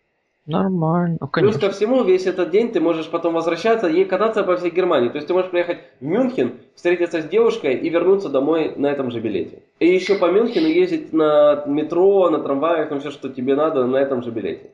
Нормально, 0.46 1.18
ну, 1.20 1.26
конечно. 1.26 1.58
Плюс 1.58 1.70
ко 1.70 1.76
всему, 1.76 2.04
весь 2.04 2.26
этот 2.26 2.50
день 2.50 2.70
ты 2.70 2.80
можешь 2.80 3.08
потом 3.08 3.34
возвращаться 3.34 3.88
и 3.88 4.04
кататься 4.04 4.44
по 4.44 4.56
всей 4.56 4.70
Германии. 4.70 5.08
То 5.08 5.16
есть 5.16 5.26
ты 5.26 5.34
можешь 5.34 5.50
приехать 5.50 5.78
в 6.00 6.04
Мюнхен, 6.04 6.54
встретиться 6.76 7.20
с 7.20 7.24
девушкой 7.24 7.74
и 7.74 7.88
вернуться 7.88 8.28
домой 8.28 8.72
на 8.76 8.86
этом 8.86 9.10
же 9.10 9.20
билете. 9.20 9.62
И 9.80 9.88
еще 9.88 10.14
по 10.16 10.30
Мюнхену 10.30 10.68
ездить 10.68 11.12
на 11.12 11.64
метро, 11.66 12.30
на 12.30 12.38
трамваях, 12.38 12.90
на 12.90 13.00
все, 13.00 13.10
что 13.10 13.28
тебе 13.28 13.56
надо, 13.56 13.86
на 13.86 13.96
этом 13.96 14.22
же 14.22 14.30
билете. 14.30 14.70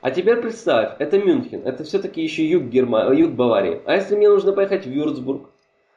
А 0.00 0.10
теперь 0.10 0.36
представь, 0.36 0.94
это 0.98 1.18
Мюнхен, 1.18 1.62
это 1.64 1.84
все-таки 1.84 2.22
еще 2.22 2.44
юг, 2.44 2.64
Герма... 2.64 3.12
юг 3.12 3.32
Баварии. 3.32 3.82
А 3.84 3.96
если 3.96 4.16
мне 4.16 4.28
нужно 4.28 4.52
поехать 4.52 4.86
в 4.86 4.90
Вюрцбург? 4.90 5.50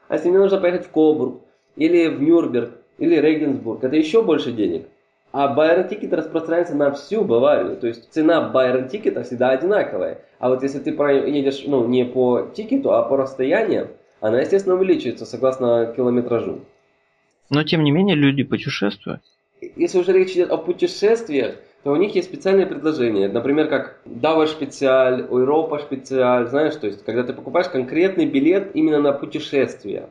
А 0.10 0.16
если 0.16 0.30
мне 0.30 0.40
нужно 0.40 0.60
поехать 0.60 0.86
в 0.86 0.90
Кобург? 0.90 1.42
Или 1.78 2.08
в 2.08 2.22
Нюрнберг? 2.22 2.72
Или 2.98 3.16
Регенсбург? 3.16 3.84
Это 3.84 3.96
еще 3.96 4.22
больше 4.22 4.52
денег. 4.52 4.88
А 5.32 5.48
Bayern-Ticket 5.48 6.14
распространяется 6.14 6.76
на 6.76 6.92
всю 6.92 7.24
Баварию. 7.24 7.78
То 7.78 7.88
есть 7.88 8.12
цена 8.12 8.50
Bayern-Ticket 8.50 8.90
а 8.90 9.24
всегда 9.24 9.50
одинаковая. 9.50 10.20
А 10.38 10.50
вот 10.50 10.62
если 10.62 10.80
ты 10.80 10.92
едешь 10.92 11.64
ну, 11.66 11.88
не 11.88 12.06
по 12.06 12.52
Ticket 12.54 12.84
у, 12.84 12.94
а 12.94 13.04
по 13.04 13.18
расстоянию, 13.18 13.90
она, 14.20 14.42
естественно, 14.42 14.76
увеличивается 14.76 15.26
согласно 15.26 15.92
километражу. 15.96 16.60
Но 17.50 17.64
тем 17.64 17.84
не 17.84 17.92
менее 17.92 18.16
люди 18.16 18.44
путешествуют. 18.44 19.22
Если 19.76 19.98
уже 19.98 20.12
речь 20.12 20.34
идет 20.34 20.52
о 20.52 20.58
путешествиях, 20.58 21.56
то 21.84 21.92
у 21.92 21.96
них 21.98 22.16
есть 22.16 22.30
специальные 22.30 22.66
предложения. 22.66 23.28
Например, 23.28 23.68
как 23.68 24.00
Дава 24.06 24.46
специаль, 24.46 25.20
Европа 25.20 25.80
специаль, 25.80 26.48
знаешь, 26.48 26.76
то 26.76 26.88
есть, 26.88 27.04
когда 27.04 27.24
ты 27.24 27.34
покупаешь 27.34 27.68
конкретный 27.68 28.26
билет 28.26 28.72
именно 28.74 29.02
на 29.02 29.12
путешествие. 29.12 30.10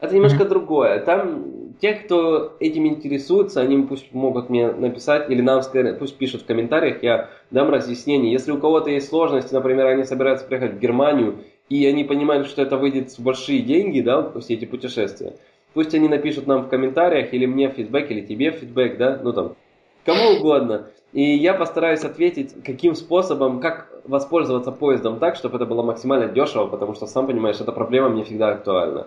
Это 0.00 0.14
немножко 0.14 0.44
mm-hmm. 0.44 0.48
другое. 0.48 1.00
Там 1.00 1.44
те, 1.80 1.94
кто 1.94 2.56
этим 2.60 2.86
интересуется, 2.86 3.60
они 3.60 3.82
пусть 3.82 4.14
могут 4.14 4.48
мне 4.48 4.70
написать 4.70 5.28
или 5.28 5.42
нам 5.42 5.62
сказать, 5.62 5.98
пусть 5.98 6.16
пишут 6.16 6.42
в 6.42 6.46
комментариях, 6.46 7.02
я 7.02 7.28
дам 7.50 7.70
разъяснение. 7.70 8.32
Если 8.32 8.52
у 8.52 8.58
кого-то 8.58 8.88
есть 8.88 9.08
сложности, 9.08 9.52
например, 9.52 9.86
они 9.86 10.04
собираются 10.04 10.46
приехать 10.46 10.74
в 10.74 10.78
Германию, 10.78 11.40
и 11.68 11.86
они 11.86 12.04
понимают, 12.04 12.46
что 12.46 12.62
это 12.62 12.76
выйдет 12.76 13.10
в 13.10 13.20
большие 13.20 13.60
деньги, 13.60 14.00
да, 14.00 14.30
все 14.40 14.54
эти 14.54 14.64
путешествия, 14.64 15.34
пусть 15.74 15.94
они 15.94 16.08
напишут 16.08 16.46
нам 16.46 16.62
в 16.62 16.68
комментариях, 16.68 17.34
или 17.34 17.46
мне 17.46 17.68
фидбэк, 17.68 18.10
или 18.10 18.22
тебе 18.22 18.52
фидбэк, 18.52 18.96
да, 18.96 19.20
ну 19.22 19.32
там, 19.32 19.56
кому 20.04 20.38
угодно. 20.38 20.88
И 21.12 21.22
я 21.22 21.54
постараюсь 21.54 22.04
ответить, 22.04 22.54
каким 22.64 22.94
способом, 22.94 23.60
как 23.60 23.88
воспользоваться 24.04 24.70
поездом 24.70 25.18
так, 25.18 25.36
чтобы 25.36 25.56
это 25.56 25.66
было 25.66 25.82
максимально 25.82 26.28
дешево, 26.28 26.66
потому 26.66 26.94
что, 26.94 27.06
сам 27.06 27.26
понимаешь, 27.26 27.60
эта 27.60 27.72
проблема 27.72 28.10
мне 28.10 28.24
всегда 28.24 28.50
актуальна. 28.50 29.06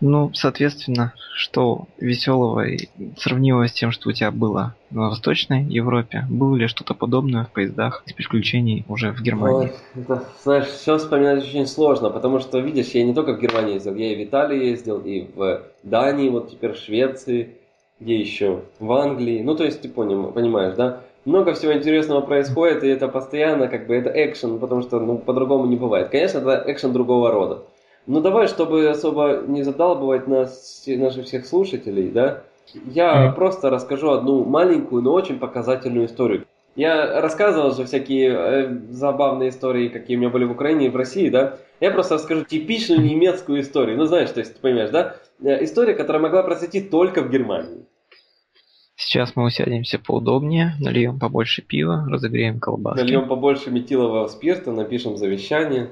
Ну, 0.00 0.32
соответственно, 0.34 1.14
что 1.34 1.86
веселого 1.98 2.66
и 2.66 2.88
сравнивая 3.16 3.68
с 3.68 3.72
тем, 3.72 3.92
что 3.92 4.10
у 4.10 4.12
тебя 4.12 4.30
было 4.32 4.74
в 4.90 4.96
Восточной 4.96 5.64
Европе, 5.64 6.26
было 6.28 6.56
ли 6.56 6.66
что-то 6.66 6.94
подобное 6.94 7.44
в 7.44 7.50
поездах 7.50 8.02
из 8.04 8.12
приключений 8.12 8.84
уже 8.88 9.12
в 9.12 9.22
Германии? 9.22 9.72
Ой, 9.94 10.02
это, 10.02 10.24
знаешь, 10.42 10.66
все 10.66 10.98
вспоминать 10.98 11.44
очень 11.44 11.66
сложно, 11.66 12.10
потому 12.10 12.40
что, 12.40 12.58
видишь, 12.58 12.88
я 12.88 13.04
не 13.04 13.14
только 13.14 13.34
в 13.34 13.40
Германии 13.40 13.74
ездил, 13.74 13.94
я 13.94 14.12
и 14.12 14.16
в 14.16 14.28
Италии 14.28 14.66
ездил, 14.66 14.98
и 14.98 15.28
в 15.34 15.62
Дании, 15.84 16.28
вот 16.28 16.50
теперь 16.50 16.72
в 16.72 16.78
Швеции, 16.78 17.54
где 18.00 18.16
еще? 18.16 18.62
В 18.78 18.92
Англии. 18.92 19.42
Ну, 19.42 19.54
то 19.54 19.64
есть, 19.64 19.82
ты 19.82 19.88
поним, 19.88 20.32
понимаешь, 20.32 20.74
да? 20.74 21.00
Много 21.24 21.54
всего 21.54 21.72
интересного 21.72 22.20
происходит, 22.20 22.84
и 22.84 22.88
это 22.88 23.08
постоянно, 23.08 23.68
как 23.68 23.86
бы, 23.86 23.94
это 23.94 24.10
экшен, 24.10 24.58
потому 24.58 24.82
что, 24.82 25.00
ну, 25.00 25.18
по-другому 25.18 25.66
не 25.66 25.76
бывает. 25.76 26.10
Конечно, 26.10 26.38
это 26.38 26.64
экшен 26.70 26.92
другого 26.92 27.30
рода. 27.30 27.62
Ну, 28.06 28.20
давай, 28.20 28.48
чтобы 28.48 28.86
особо 28.88 29.42
не 29.46 29.62
задалбывать 29.62 30.28
нас, 30.28 30.84
наших 30.86 31.24
всех 31.24 31.46
слушателей, 31.46 32.10
да, 32.10 32.42
я 32.84 33.26
mm. 33.26 33.34
просто 33.34 33.70
расскажу 33.70 34.10
одну 34.10 34.44
маленькую, 34.44 35.02
но 35.02 35.12
очень 35.12 35.38
показательную 35.38 36.06
историю. 36.06 36.44
Я 36.76 37.20
рассказывал 37.20 37.72
же 37.72 37.84
всякие 37.84 38.30
э, 38.30 38.78
забавные 38.90 39.50
истории, 39.50 39.88
какие 39.88 40.16
у 40.16 40.20
меня 40.20 40.30
были 40.30 40.44
в 40.44 40.50
Украине 40.50 40.86
и 40.86 40.90
в 40.90 40.96
России, 40.96 41.28
да. 41.28 41.56
Я 41.84 41.90
просто 41.90 42.14
расскажу 42.14 42.44
типичную 42.44 43.02
немецкую 43.02 43.60
историю. 43.60 43.98
Ну, 43.98 44.06
знаешь, 44.06 44.30
то 44.30 44.40
есть, 44.40 44.54
ты 44.54 44.60
понимаешь, 44.62 44.88
да? 44.88 45.16
Э, 45.42 45.62
история, 45.62 45.92
которая 45.92 46.22
могла 46.22 46.42
произойти 46.42 46.80
только 46.80 47.20
в 47.20 47.28
Германии. 47.28 47.84
Сейчас 48.96 49.36
мы 49.36 49.44
усядемся 49.44 49.98
поудобнее, 49.98 50.76
нальем 50.80 51.18
побольше 51.18 51.60
пива, 51.60 52.06
разогреем 52.08 52.58
колбаски. 52.58 53.02
Нальем 53.02 53.28
побольше 53.28 53.70
метилового 53.70 54.28
спирта, 54.28 54.72
напишем 54.72 55.18
завещание 55.18 55.90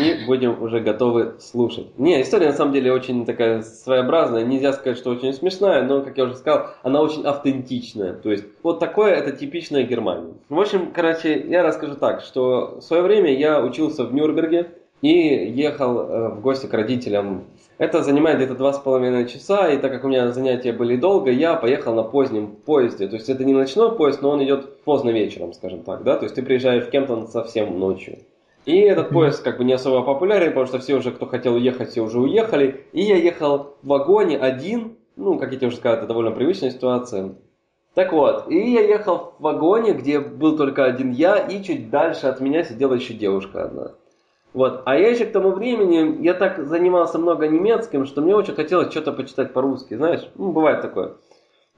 и 0.00 0.26
будем 0.26 0.60
уже 0.60 0.80
готовы 0.80 1.36
слушать. 1.38 1.96
Не, 1.96 2.20
история 2.22 2.48
на 2.48 2.54
самом 2.54 2.72
деле 2.72 2.92
очень 2.92 3.24
такая 3.24 3.62
своеобразная. 3.62 4.44
Нельзя 4.44 4.72
сказать, 4.72 4.98
что 4.98 5.10
очень 5.10 5.32
смешная, 5.32 5.84
но, 5.84 6.02
как 6.02 6.18
я 6.18 6.24
уже 6.24 6.34
сказал, 6.34 6.70
она 6.82 7.02
очень 7.02 7.24
автентичная. 7.24 8.14
То 8.14 8.32
есть, 8.32 8.46
вот 8.64 8.80
такое 8.80 9.12
это 9.12 9.30
типичная 9.30 9.84
Германия. 9.84 10.34
В 10.48 10.58
общем, 10.58 10.90
короче, 10.92 11.40
я 11.48 11.62
расскажу 11.62 11.94
так, 11.94 12.22
что 12.22 12.78
в 12.78 12.82
свое 12.82 13.02
время 13.04 13.32
я 13.32 13.62
учился 13.62 14.04
в 14.04 14.12
Нюрнберге 14.12 14.72
и 15.02 15.08
ехал 15.08 15.98
э, 15.98 16.28
в 16.30 16.40
гости 16.40 16.66
к 16.66 16.74
родителям 16.74 17.44
это 17.78 18.02
занимает 18.02 18.38
где-то 18.38 18.56
два 18.56 18.72
с 18.72 18.78
половиной 18.78 19.28
часа, 19.28 19.68
и 19.68 19.78
так 19.78 19.92
как 19.92 20.02
у 20.04 20.08
меня 20.08 20.32
занятия 20.32 20.72
были 20.72 20.96
долго, 20.96 21.30
я 21.30 21.54
поехал 21.54 21.94
на 21.94 22.02
позднем 22.02 22.48
поезде. 22.48 23.06
То 23.06 23.14
есть 23.14 23.28
это 23.28 23.44
не 23.44 23.52
ночной 23.52 23.94
поезд, 23.96 24.20
но 24.20 24.30
он 24.30 24.42
идет 24.42 24.82
поздно 24.82 25.10
вечером, 25.10 25.52
скажем 25.52 25.84
так, 25.84 26.02
да? 26.02 26.16
То 26.16 26.24
есть 26.24 26.34
ты 26.34 26.42
приезжаешь 26.42 26.84
в 26.84 26.90
Кемптон 26.90 27.28
совсем 27.28 27.78
ночью. 27.78 28.18
И 28.66 28.80
этот 28.80 29.10
поезд 29.10 29.44
как 29.44 29.58
бы 29.58 29.64
не 29.64 29.72
особо 29.72 30.04
популярен, 30.04 30.48
потому 30.48 30.66
что 30.66 30.80
все 30.80 30.96
уже, 30.96 31.12
кто 31.12 31.26
хотел 31.26 31.54
уехать, 31.54 31.90
все 31.90 32.02
уже 32.02 32.18
уехали. 32.18 32.84
И 32.92 33.02
я 33.02 33.16
ехал 33.16 33.76
в 33.82 33.86
вагоне 33.86 34.38
один, 34.38 34.96
ну, 35.14 35.38
как 35.38 35.52
я 35.52 35.58
тебе 35.58 35.68
уже 35.68 35.76
сказал, 35.76 35.98
это 35.98 36.08
довольно 36.08 36.32
привычная 36.32 36.72
ситуация. 36.72 37.36
Так 37.94 38.12
вот, 38.12 38.50
и 38.50 38.72
я 38.72 38.80
ехал 38.80 39.34
в 39.38 39.42
вагоне, 39.42 39.92
где 39.92 40.18
был 40.18 40.56
только 40.56 40.84
один 40.84 41.12
я, 41.12 41.36
и 41.36 41.62
чуть 41.62 41.90
дальше 41.90 42.26
от 42.26 42.40
меня 42.40 42.64
сидела 42.64 42.94
еще 42.94 43.14
девушка 43.14 43.64
одна. 43.64 43.92
Вот. 44.54 44.82
А 44.86 44.96
я 44.96 45.10
еще 45.10 45.26
к 45.26 45.32
тому 45.32 45.50
времени, 45.50 46.22
я 46.24 46.34
так 46.34 46.66
занимался 46.66 47.18
много 47.18 47.48
немецким, 47.48 48.06
что 48.06 48.22
мне 48.22 48.34
очень 48.34 48.54
хотелось 48.54 48.90
что-то 48.90 49.12
почитать 49.12 49.52
по-русски, 49.52 49.94
знаешь, 49.94 50.28
ну, 50.36 50.52
бывает 50.52 50.80
такое. 50.80 51.14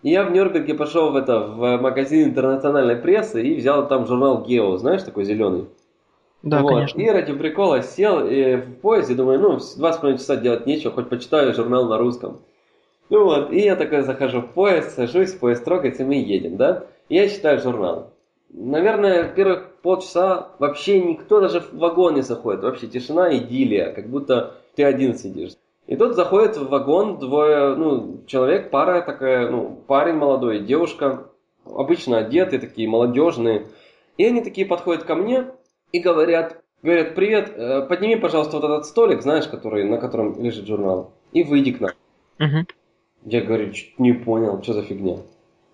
И 0.02 0.10
я 0.10 0.24
в 0.24 0.30
Нюрнберге 0.30 0.74
пошел 0.74 1.10
в, 1.10 1.16
это, 1.16 1.40
в 1.40 1.76
магазин 1.78 2.28
интернациональной 2.28 2.96
прессы 2.96 3.42
и 3.42 3.56
взял 3.56 3.86
там 3.86 4.06
журнал 4.06 4.44
Гео, 4.44 4.76
знаешь, 4.78 5.02
такой 5.02 5.24
зеленый. 5.24 5.66
Да, 6.42 6.62
вот. 6.62 6.70
конечно. 6.70 7.00
И 7.00 7.10
ради 7.10 7.34
прикола 7.34 7.82
сел 7.82 8.26
и 8.26 8.56
в 8.56 8.76
поезде, 8.76 9.14
думаю, 9.14 9.40
ну, 9.40 9.58
два 9.76 9.92
с 9.92 9.98
половиной 9.98 10.18
часа 10.18 10.36
делать 10.36 10.64
нечего, 10.64 10.92
хоть 10.92 11.10
почитаю 11.10 11.52
журнал 11.52 11.86
на 11.86 11.98
русском. 11.98 12.40
Ну 13.10 13.24
вот, 13.24 13.52
и 13.52 13.60
я 13.60 13.76
такой 13.76 14.02
захожу 14.02 14.40
в 14.40 14.52
поезд, 14.52 14.92
сажусь, 14.92 15.32
поезд 15.32 15.64
трогается, 15.64 16.04
мы 16.04 16.14
едем, 16.14 16.56
да? 16.56 16.84
И 17.08 17.16
я 17.16 17.28
читаю 17.28 17.60
журнал. 17.60 18.12
Наверное, 18.52 19.28
первых 19.28 19.76
полчаса 19.82 20.48
вообще 20.58 21.00
никто 21.00 21.40
даже 21.40 21.60
в 21.60 21.72
вагон 21.74 22.14
не 22.14 22.22
заходит. 22.22 22.62
Вообще 22.62 22.88
тишина, 22.88 23.36
идиллия, 23.36 23.92
как 23.92 24.08
будто 24.08 24.56
ты 24.74 24.84
один 24.84 25.16
сидишь. 25.16 25.52
И 25.86 25.96
тут 25.96 26.14
заходит 26.14 26.56
в 26.56 26.68
вагон 26.68 27.18
двое, 27.18 27.74
ну, 27.74 28.22
человек, 28.26 28.70
пара 28.70 29.02
такая, 29.02 29.50
ну, 29.50 29.82
парень 29.86 30.14
молодой, 30.14 30.60
девушка, 30.60 31.26
обычно 31.64 32.18
одетые, 32.18 32.60
такие 32.60 32.88
молодежные. 32.88 33.66
И 34.16 34.24
они 34.24 34.40
такие 34.40 34.66
подходят 34.66 35.04
ко 35.04 35.14
мне 35.14 35.46
и 35.92 36.00
говорят, 36.00 36.62
говорят, 36.82 37.14
привет, 37.14 37.52
э, 37.56 37.86
подними, 37.88 38.16
пожалуйста, 38.16 38.58
вот 38.58 38.64
этот 38.64 38.86
столик, 38.86 39.22
знаешь, 39.22 39.48
который, 39.48 39.84
на 39.84 39.98
котором 39.98 40.40
лежит 40.42 40.66
журнал, 40.66 41.12
и 41.32 41.42
выйди 41.42 41.72
к 41.72 41.80
нам. 41.80 41.90
Угу. 42.38 42.66
Я 43.26 43.40
говорю, 43.42 43.72
не 43.98 44.12
понял, 44.12 44.62
что 44.62 44.72
за 44.72 44.82
фигня. 44.82 45.18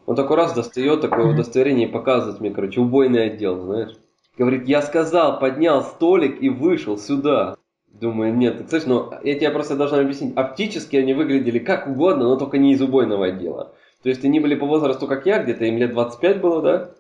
Он 0.07 0.15
такой 0.15 0.37
раз 0.37 0.55
достает 0.55 1.01
такое 1.01 1.27
удостоверение 1.27 1.89
и 1.89 1.91
показывает 1.91 2.41
мне, 2.41 2.51
короче, 2.51 2.81
убойный 2.81 3.27
отдел, 3.27 3.61
знаешь. 3.61 3.93
Говорит, 4.39 4.69
я 4.69 4.83
сказал, 4.83 5.41
поднял 5.41 5.83
столик 5.83 6.41
и 6.41 6.49
вышел 6.49 6.97
сюда. 6.97 7.57
Думаю, 7.89 8.35
нет, 8.35 8.59
ты 8.59 8.69
слышишь, 8.69 8.87
ну, 8.87 9.11
я 9.25 9.35
тебе 9.35 9.51
просто 9.51 9.77
должен 9.77 10.01
объяснить. 10.01 10.37
Оптически 10.37 10.97
они 10.97 11.15
выглядели 11.15 11.59
как 11.59 11.87
угодно, 11.89 12.25
но 12.25 12.37
только 12.37 12.59
не 12.59 12.73
из 12.73 12.83
убойного 12.83 13.27
отдела. 13.27 13.73
То 14.03 14.11
есть 14.11 14.25
они 14.25 14.39
были 14.39 14.55
по 14.55 14.67
возрасту, 14.67 15.07
как 15.07 15.27
я, 15.27 15.43
где-то 15.43 15.65
им 15.65 15.79
лет 15.79 15.93
25 15.93 16.41
было, 16.41 16.63
да? 16.63 16.91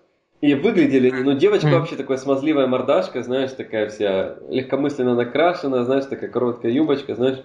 И 0.40 0.54
выглядели, 0.54 1.10
ну, 1.10 1.34
девочка 1.34 1.68
вообще 1.68 1.96
такая 1.96 2.18
смазливая 2.18 2.66
мордашка, 2.66 3.22
знаешь, 3.22 3.52
такая 3.52 3.88
вся 3.88 4.36
легкомысленно 4.48 5.14
накрашена, 5.14 5.84
знаешь, 5.84 6.06
такая 6.06 6.30
короткая 6.30 6.72
юбочка, 6.72 7.14
знаешь. 7.14 7.42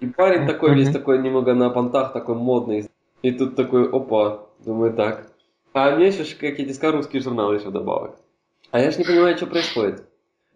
И 0.00 0.06
парень 0.06 0.46
такой 0.46 0.74
весь 0.74 0.90
такой 0.90 1.22
немного 1.22 1.54
на 1.54 1.70
понтах, 1.70 2.12
такой 2.12 2.34
модный. 2.34 2.88
И 3.22 3.30
тут 3.30 3.56
такой, 3.56 3.88
опа, 3.88 4.46
думаю, 4.64 4.92
так. 4.92 5.30
А 5.72 5.94
мне 5.96 6.08
еще, 6.08 6.24
как 6.34 6.58
я 6.58 6.64
тебе 6.64 6.74
сказал, 6.74 6.96
русский 6.96 7.20
журнал 7.20 7.52
еще 7.52 7.70
добавок. 7.70 8.16
А 8.70 8.80
я 8.80 8.90
же 8.90 8.98
не 8.98 9.04
понимаю, 9.04 9.36
что 9.36 9.46
происходит. 9.46 10.04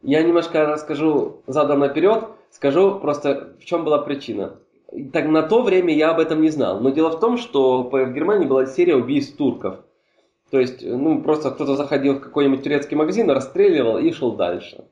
Я 0.02 0.22
немножко 0.22 0.64
расскажу 0.64 1.42
задом 1.46 1.80
наперед, 1.80 2.24
скажу 2.50 2.98
просто, 3.00 3.54
в 3.60 3.64
чем 3.64 3.84
была 3.84 3.98
причина. 3.98 4.58
Так 5.12 5.26
на 5.26 5.42
то 5.42 5.62
время 5.62 5.94
я 5.94 6.10
об 6.10 6.20
этом 6.20 6.40
не 6.40 6.50
знал. 6.50 6.80
Но 6.80 6.90
дело 6.90 7.10
в 7.10 7.20
том, 7.20 7.36
что 7.36 7.82
в 7.82 8.12
Германии 8.12 8.46
была 8.46 8.66
серия 8.66 8.96
убийств 8.96 9.36
турков. 9.36 9.80
То 10.50 10.58
есть, 10.58 10.82
ну, 10.82 11.20
просто 11.20 11.50
кто-то 11.50 11.76
заходил 11.76 12.14
в 12.14 12.20
какой-нибудь 12.20 12.62
турецкий 12.62 12.96
магазин, 12.96 13.30
расстреливал 13.30 13.98
и 13.98 14.10
шел 14.12 14.32
дальше. 14.32 14.84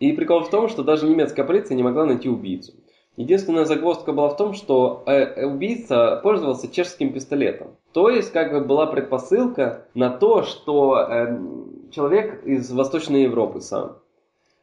И 0.00 0.12
прикол 0.12 0.40
в 0.40 0.50
том, 0.50 0.68
что 0.68 0.82
даже 0.82 1.06
немецкая 1.06 1.44
полиция 1.44 1.76
не 1.76 1.82
могла 1.82 2.04
найти 2.04 2.28
убийцу. 2.28 2.74
Единственная 3.18 3.64
загвоздка 3.64 4.12
была 4.12 4.28
в 4.28 4.36
том, 4.36 4.54
что 4.54 5.02
э, 5.06 5.44
убийца 5.44 6.20
пользовался 6.22 6.68
чешским 6.68 7.12
пистолетом. 7.12 7.72
То 7.92 8.10
есть, 8.10 8.30
как 8.30 8.52
бы 8.52 8.60
была 8.60 8.86
предпосылка 8.86 9.86
на 9.94 10.08
то, 10.08 10.44
что 10.44 10.96
э, 11.00 11.36
человек 11.90 12.44
из 12.44 12.70
Восточной 12.70 13.24
Европы 13.24 13.60
сам. 13.60 13.96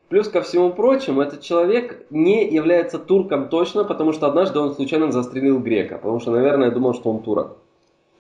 Плюс 0.08 0.30
ко 0.30 0.42
всему 0.42 0.70
прочему, 0.70 1.22
этот 1.22 1.42
человек 1.42 2.06
не 2.10 2.48
является 2.48 2.98
турком 2.98 3.50
точно, 3.50 3.84
потому 3.84 4.14
что 4.14 4.26
однажды 4.26 4.58
он 4.60 4.74
случайно 4.74 5.12
застрелил 5.12 5.60
грека, 5.60 5.96
потому 5.96 6.22
что, 6.22 6.32
наверное, 6.32 6.72
думал, 6.72 6.94
что 6.94 7.12
он 7.12 7.24
турок. 7.24 7.58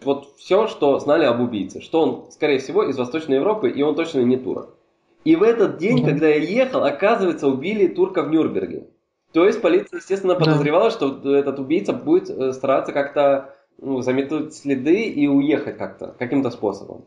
Вот 0.03 0.33
все, 0.35 0.67
что 0.67 0.99
знали 0.99 1.23
об 1.23 1.39
убийце, 1.39 1.79
что 1.79 2.01
он, 2.01 2.25
скорее 2.31 2.59
всего, 2.59 2.83
из 2.83 2.97
Восточной 2.97 3.37
Европы, 3.37 3.69
и 3.69 3.81
он 3.81 3.95
точно 3.95 4.19
не 4.19 4.35
турок. 4.35 4.75
И 5.23 5.37
в 5.37 5.43
этот 5.43 5.77
день, 5.77 6.03
когда 6.03 6.27
я 6.27 6.35
ехал, 6.35 6.83
оказывается, 6.83 7.47
убили 7.47 7.87
турка 7.87 8.21
в 8.21 8.29
Нюрнберге. 8.29 8.87
То 9.35 9.45
есть 9.45 9.61
полиция, 9.61 9.97
естественно, 9.97 10.35
подозревала, 10.35 10.85
да. 10.85 10.91
что 10.91 11.35
этот 11.35 11.59
убийца 11.59 11.91
будет 11.91 12.29
э, 12.29 12.53
стараться 12.53 12.93
как-то 12.93 13.53
ну, 13.77 13.99
заметить 13.99 14.53
следы 14.55 15.09
и 15.09 15.27
уехать 15.27 15.77
как-то, 15.77 16.15
каким-то 16.17 16.51
способом. 16.51 17.03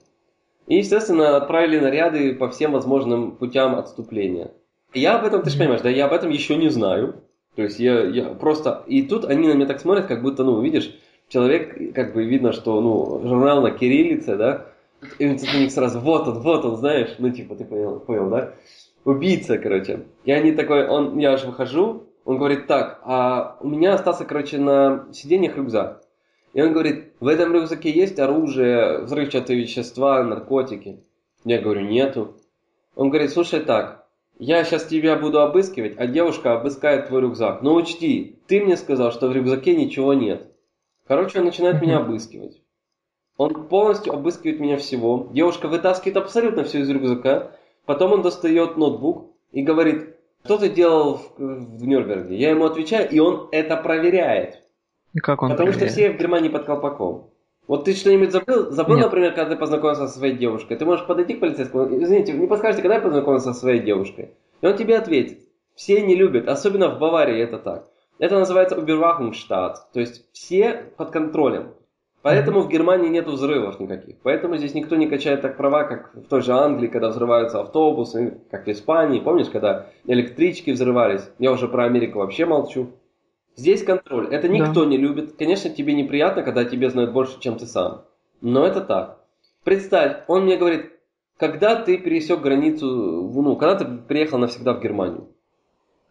И, 0.67 0.77
естественно, 0.77 1.39
отправили 1.39 1.81
наряды 1.81 2.35
по 2.35 2.51
всем 2.51 2.73
возможным 2.73 3.31
путям 3.31 3.77
отступления. 3.77 4.51
Я 4.93 5.17
об 5.17 5.25
этом, 5.25 5.41
ты 5.41 5.49
же 5.49 5.57
понимаешь, 5.57 5.81
да, 5.81 5.89
я 5.89 6.05
об 6.05 6.13
этом 6.13 6.29
еще 6.29 6.57
не 6.57 6.69
знаю. 6.69 7.23
То 7.57 7.63
есть 7.63 7.81
я, 7.81 8.03
я 8.03 8.25
просто... 8.35 8.85
И 8.87 9.01
тут 9.05 9.25
они 9.25 9.49
на 9.49 9.55
меня 9.55 9.67
так 9.67 9.81
смотрят, 9.81 10.05
как 10.05 10.21
будто, 10.21 10.45
ну, 10.45 10.61
видишь, 10.61 10.95
человек, 11.29 11.95
как 11.95 12.13
бы 12.13 12.27
видно, 12.27 12.53
что, 12.53 12.79
ну, 12.83 13.27
журнал 13.27 13.63
на 13.63 13.71
кириллице, 13.71 14.37
да, 14.37 14.67
и 15.19 15.27
у 15.27 15.31
них 15.31 15.73
сразу, 15.73 15.99
вот 16.01 16.29
он, 16.29 16.41
вот 16.41 16.63
он, 16.67 16.77
знаешь, 16.77 17.15
ну, 17.19 17.31
типа, 17.31 17.55
ты 17.55 17.65
понял, 17.65 18.01
понял, 18.01 18.29
да? 18.29 18.53
Убийца, 19.07 19.57
короче. 19.57 20.05
И 20.27 20.31
они 20.31 20.53
такой, 20.53 20.87
он, 20.87 21.17
я 21.17 21.35
же 21.39 21.47
выхожу, 21.47 22.08
он 22.25 22.39
говорит 22.39 22.67
так, 22.67 23.01
а 23.05 23.57
у 23.61 23.69
меня 23.69 23.95
остался, 23.95 24.25
короче, 24.25 24.59
на 24.59 25.09
сиденьях 25.13 25.57
рюкзак. 25.57 26.03
И 26.53 26.63
он 26.63 26.73
говорит, 26.73 27.13
в 27.21 27.27
этом 27.27 27.53
рюкзаке 27.53 27.91
есть 27.91 28.19
оружие, 28.19 29.03
взрывчатые 29.03 29.61
вещества, 29.61 30.23
наркотики. 30.23 31.05
Я 31.45 31.61
говорю, 31.61 31.83
нету. 31.83 32.37
Он 32.97 33.11
говорит, 33.11 33.31
слушай 33.31 33.61
так, 33.61 34.09
я 34.39 34.65
сейчас 34.65 34.85
тебя 34.85 35.17
буду 35.17 35.41
обыскивать, 35.41 35.95
а 35.99 36.07
девушка 36.07 36.55
обыскает 36.55 37.09
твой 37.09 37.23
рюкзак. 37.23 37.63
Но 37.63 37.75
учти, 37.75 38.39
ты 38.47 38.61
мне 38.61 38.77
сказал, 38.77 39.13
что 39.13 39.29
в 39.29 39.33
рюкзаке 39.33 39.77
ничего 39.77 40.15
нет. 40.15 40.53
Короче, 41.07 41.39
он 41.39 41.47
начинает 41.47 41.81
меня 41.83 41.99
обыскивать. 41.99 42.63
Он 43.37 43.69
полностью 43.69 44.13
обыскивает 44.13 44.61
меня 44.61 44.77
всего. 44.77 45.29
Девушка 45.33 45.69
вытаскивает 45.69 46.17
абсолютно 46.19 46.65
все 46.65 46.81
из 46.81 46.91
рюкзака. 46.91 47.53
Потом 47.87 48.13
он 48.13 48.23
достает 48.23 48.77
ноутбук 48.77 49.31
и 49.53 49.63
говорит, 49.63 50.18
что 50.45 50.59
ты 50.59 50.69
делал 50.69 51.17
в, 51.17 51.39
в 51.39 51.87
Нюрнберге? 51.87 52.37
Я 52.37 52.51
ему 52.51 52.65
отвечаю, 52.65 53.09
и 53.11 53.19
он 53.19 53.49
это 53.53 53.77
проверяет. 53.77 54.63
И 55.15 55.19
как 55.19 55.43
он 55.43 55.51
Потому 55.51 55.69
проверяет? 55.73 55.93
что 55.93 56.01
все 56.01 56.13
в 56.13 56.19
Германии 56.19 56.49
под 56.49 56.65
колпаком. 56.65 57.31
Вот 57.67 57.85
ты 57.85 57.93
что-нибудь 57.95 58.33
забыл? 58.33 58.71
Забыл, 58.71 58.97
Нет. 58.97 59.05
например, 59.07 59.35
когда 59.35 59.51
ты 59.51 59.57
познакомился 59.57 60.09
со 60.09 60.19
своей 60.19 60.37
девушкой? 60.37 60.77
Ты 60.79 60.87
можешь 60.87 61.07
подойти 61.07 61.35
к 61.35 61.41
полицейскому, 61.41 62.03
извините, 62.03 62.33
не 62.33 62.47
подскажете, 62.47 62.83
когда 62.83 62.97
я 62.97 63.01
познакомился 63.03 63.53
со 63.53 63.61
своей 63.61 63.81
девушкой? 63.81 64.31
И 64.63 64.67
он 64.67 64.77
тебе 64.77 64.97
ответит. 64.97 65.41
Все 65.75 66.01
не 66.01 66.15
любят, 66.15 66.49
особенно 66.49 66.89
в 66.89 66.99
Баварии 66.99 67.39
это 67.41 67.59
так. 67.59 67.89
Это 68.19 68.39
называется 68.39 68.75
Überwachungsstaat, 68.75 69.75
то 69.93 70.01
есть 70.01 70.25
все 70.33 70.87
под 70.97 71.11
контролем. 71.11 71.75
Поэтому 72.23 72.61
в 72.61 72.69
Германии 72.69 73.09
нет 73.09 73.27
взрывов 73.27 73.79
никаких. 73.79 74.17
Поэтому 74.23 74.57
здесь 74.57 74.75
никто 74.75 74.97
не 74.97 75.07
качает 75.07 75.41
так 75.41 75.57
права, 75.57 75.85
как 75.85 76.15
в 76.15 76.29
той 76.29 76.43
же 76.43 76.53
Англии, 76.53 76.89
когда 76.89 77.11
взрываются 77.11 77.61
автобусы, 77.61 78.41
как 78.51 78.67
в 78.67 78.71
Испании. 78.71 79.21
Помнишь, 79.21 79.49
когда 79.49 79.87
электрички 80.05 80.73
взрывались? 80.73 81.31
Я 81.39 81.53
уже 81.53 81.69
про 81.69 81.85
Америку 81.85 82.19
вообще 82.19 82.45
молчу. 82.45 82.91
Здесь 83.55 83.85
контроль. 83.85 84.29
Это 84.33 84.49
никто 84.49 84.85
да. 84.85 84.91
не 84.91 84.97
любит. 84.97 85.37
Конечно, 85.37 85.71
тебе 85.71 85.95
неприятно, 85.95 86.43
когда 86.43 86.65
тебе 86.65 86.91
знают 86.91 87.13
больше, 87.13 87.41
чем 87.41 87.57
ты 87.57 87.67
сам. 87.67 88.05
Но 88.41 88.67
это 88.67 88.81
так. 88.81 89.21
Представь, 89.65 90.25
он 90.29 90.45
мне 90.45 90.57
говорит, 90.57 90.93
когда 91.37 91.77
ты 91.77 91.99
пересек 91.99 92.41
границу, 92.41 92.87
ну, 92.87 93.57
когда 93.57 93.77
ты 93.77 93.85
приехал 93.85 94.39
навсегда 94.39 94.75
в 94.75 94.81
Германию? 94.81 95.29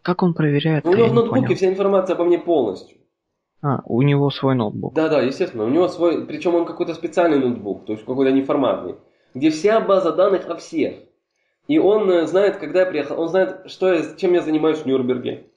Как 0.02 0.22
он 0.22 0.32
проверяет? 0.32 0.86
У 0.86 0.92
него 0.94 1.08
в 1.08 1.14
ноутбуке 1.14 1.54
вся 1.54 1.68
информация 1.68 2.14
обо 2.14 2.24
мне 2.24 2.38
полностью. 2.38 2.98
А, 3.60 3.80
у 3.86 4.02
него 4.02 4.30
свой 4.30 4.54
ноутбук. 4.54 4.94
Да, 4.94 5.08
да, 5.08 5.20
естественно. 5.20 5.64
У 5.64 5.68
него 5.68 5.88
свой, 5.88 6.24
причем 6.26 6.54
он 6.54 6.64
какой-то 6.64 6.94
специальный 6.94 7.38
ноутбук, 7.38 7.86
то 7.86 7.92
есть 7.92 8.04
какой-то 8.04 8.32
неформатный, 8.32 8.96
где 9.34 9.50
вся 9.50 9.80
база 9.80 10.12
данных 10.12 10.48
о 10.48 10.56
всех. 10.56 10.94
И 11.66 11.78
он 11.78 12.10
э, 12.10 12.26
знает, 12.26 12.56
когда 12.56 12.80
я 12.80 12.86
приехал, 12.86 13.20
он 13.20 13.28
знает, 13.28 13.62
что 13.66 13.92
я, 13.92 14.02
чем 14.16 14.32
я 14.32 14.42
занимаюсь 14.42 14.78
в 14.78 14.86
Нюрнберге. 14.86 15.48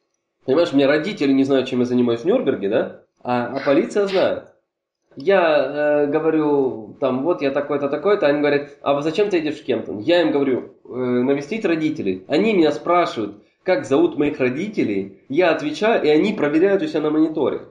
Понимаешь, 0.45 0.73
у 0.73 0.75
меня 0.75 0.87
родители 0.87 1.31
не 1.31 1.43
знают, 1.43 1.67
чем 1.67 1.79
я 1.79 1.85
занимаюсь 1.85 2.21
в 2.21 2.25
Нюрнберге, 2.25 2.69
да? 2.69 3.01
А, 3.23 3.55
а 3.55 3.59
полиция 3.63 4.07
знает. 4.07 4.45
Я 5.15 6.03
э, 6.03 6.07
говорю, 6.07 6.97
там, 6.99 7.23
вот 7.23 7.41
я 7.41 7.51
такой-то, 7.51 7.87
такой-то, 7.87 8.27
они 8.27 8.39
говорят, 8.39 8.71
а 8.81 8.99
зачем 9.01 9.29
ты 9.29 9.37
едешь 9.37 9.59
в 9.59 9.65
Кемптон? 9.65 9.99
Я 9.99 10.21
им 10.21 10.31
говорю, 10.31 10.73
э, 10.85 10.89
навестить 10.89 11.65
родителей. 11.65 12.25
Они 12.27 12.53
меня 12.53 12.71
спрашивают, 12.71 13.43
как 13.63 13.85
зовут 13.85 14.17
моих 14.17 14.39
родителей, 14.39 15.21
я 15.29 15.51
отвечаю, 15.51 16.03
и 16.03 16.09
они 16.09 16.33
проверяют 16.33 16.81
у 16.81 16.87
себя 16.87 17.01
на 17.01 17.11
мониторе. 17.11 17.61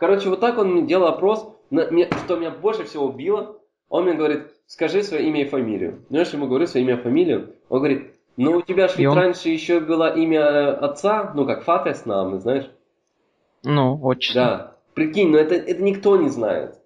Короче, 0.00 0.30
вот 0.30 0.40
так 0.40 0.56
он 0.56 0.72
мне 0.72 0.82
делал 0.82 1.08
опрос, 1.08 1.46
на, 1.68 1.86
мне, 1.90 2.08
что 2.24 2.36
меня 2.36 2.50
больше 2.50 2.84
всего 2.84 3.04
убило, 3.04 3.58
он 3.90 4.04
мне 4.04 4.14
говорит, 4.14 4.46
скажи 4.66 5.02
свое 5.02 5.28
имя 5.28 5.42
и 5.42 5.48
фамилию. 5.48 6.06
Ну, 6.08 6.18
я 6.18 6.24
ему 6.24 6.46
говорю 6.46 6.66
свое 6.66 6.86
имя 6.86 6.94
и 6.94 7.02
фамилию, 7.02 7.54
он 7.68 7.78
говорит, 7.80 8.14
ну 8.38 8.56
у 8.56 8.62
тебя 8.62 8.88
же 8.88 9.06
он... 9.06 9.14
раньше 9.14 9.50
еще 9.50 9.78
было 9.78 10.16
имя 10.16 10.40
э, 10.40 10.70
отца, 10.70 11.32
ну 11.34 11.44
как 11.44 11.64
Фатес 11.64 12.06
нам, 12.06 12.40
знаешь? 12.40 12.70
Ну, 13.62 14.00
очень. 14.02 14.34
Да. 14.34 14.78
Прикинь, 14.94 15.28
но 15.28 15.36
это, 15.36 15.54
это 15.54 15.82
никто 15.82 16.16
не 16.16 16.30
знает. 16.30 16.76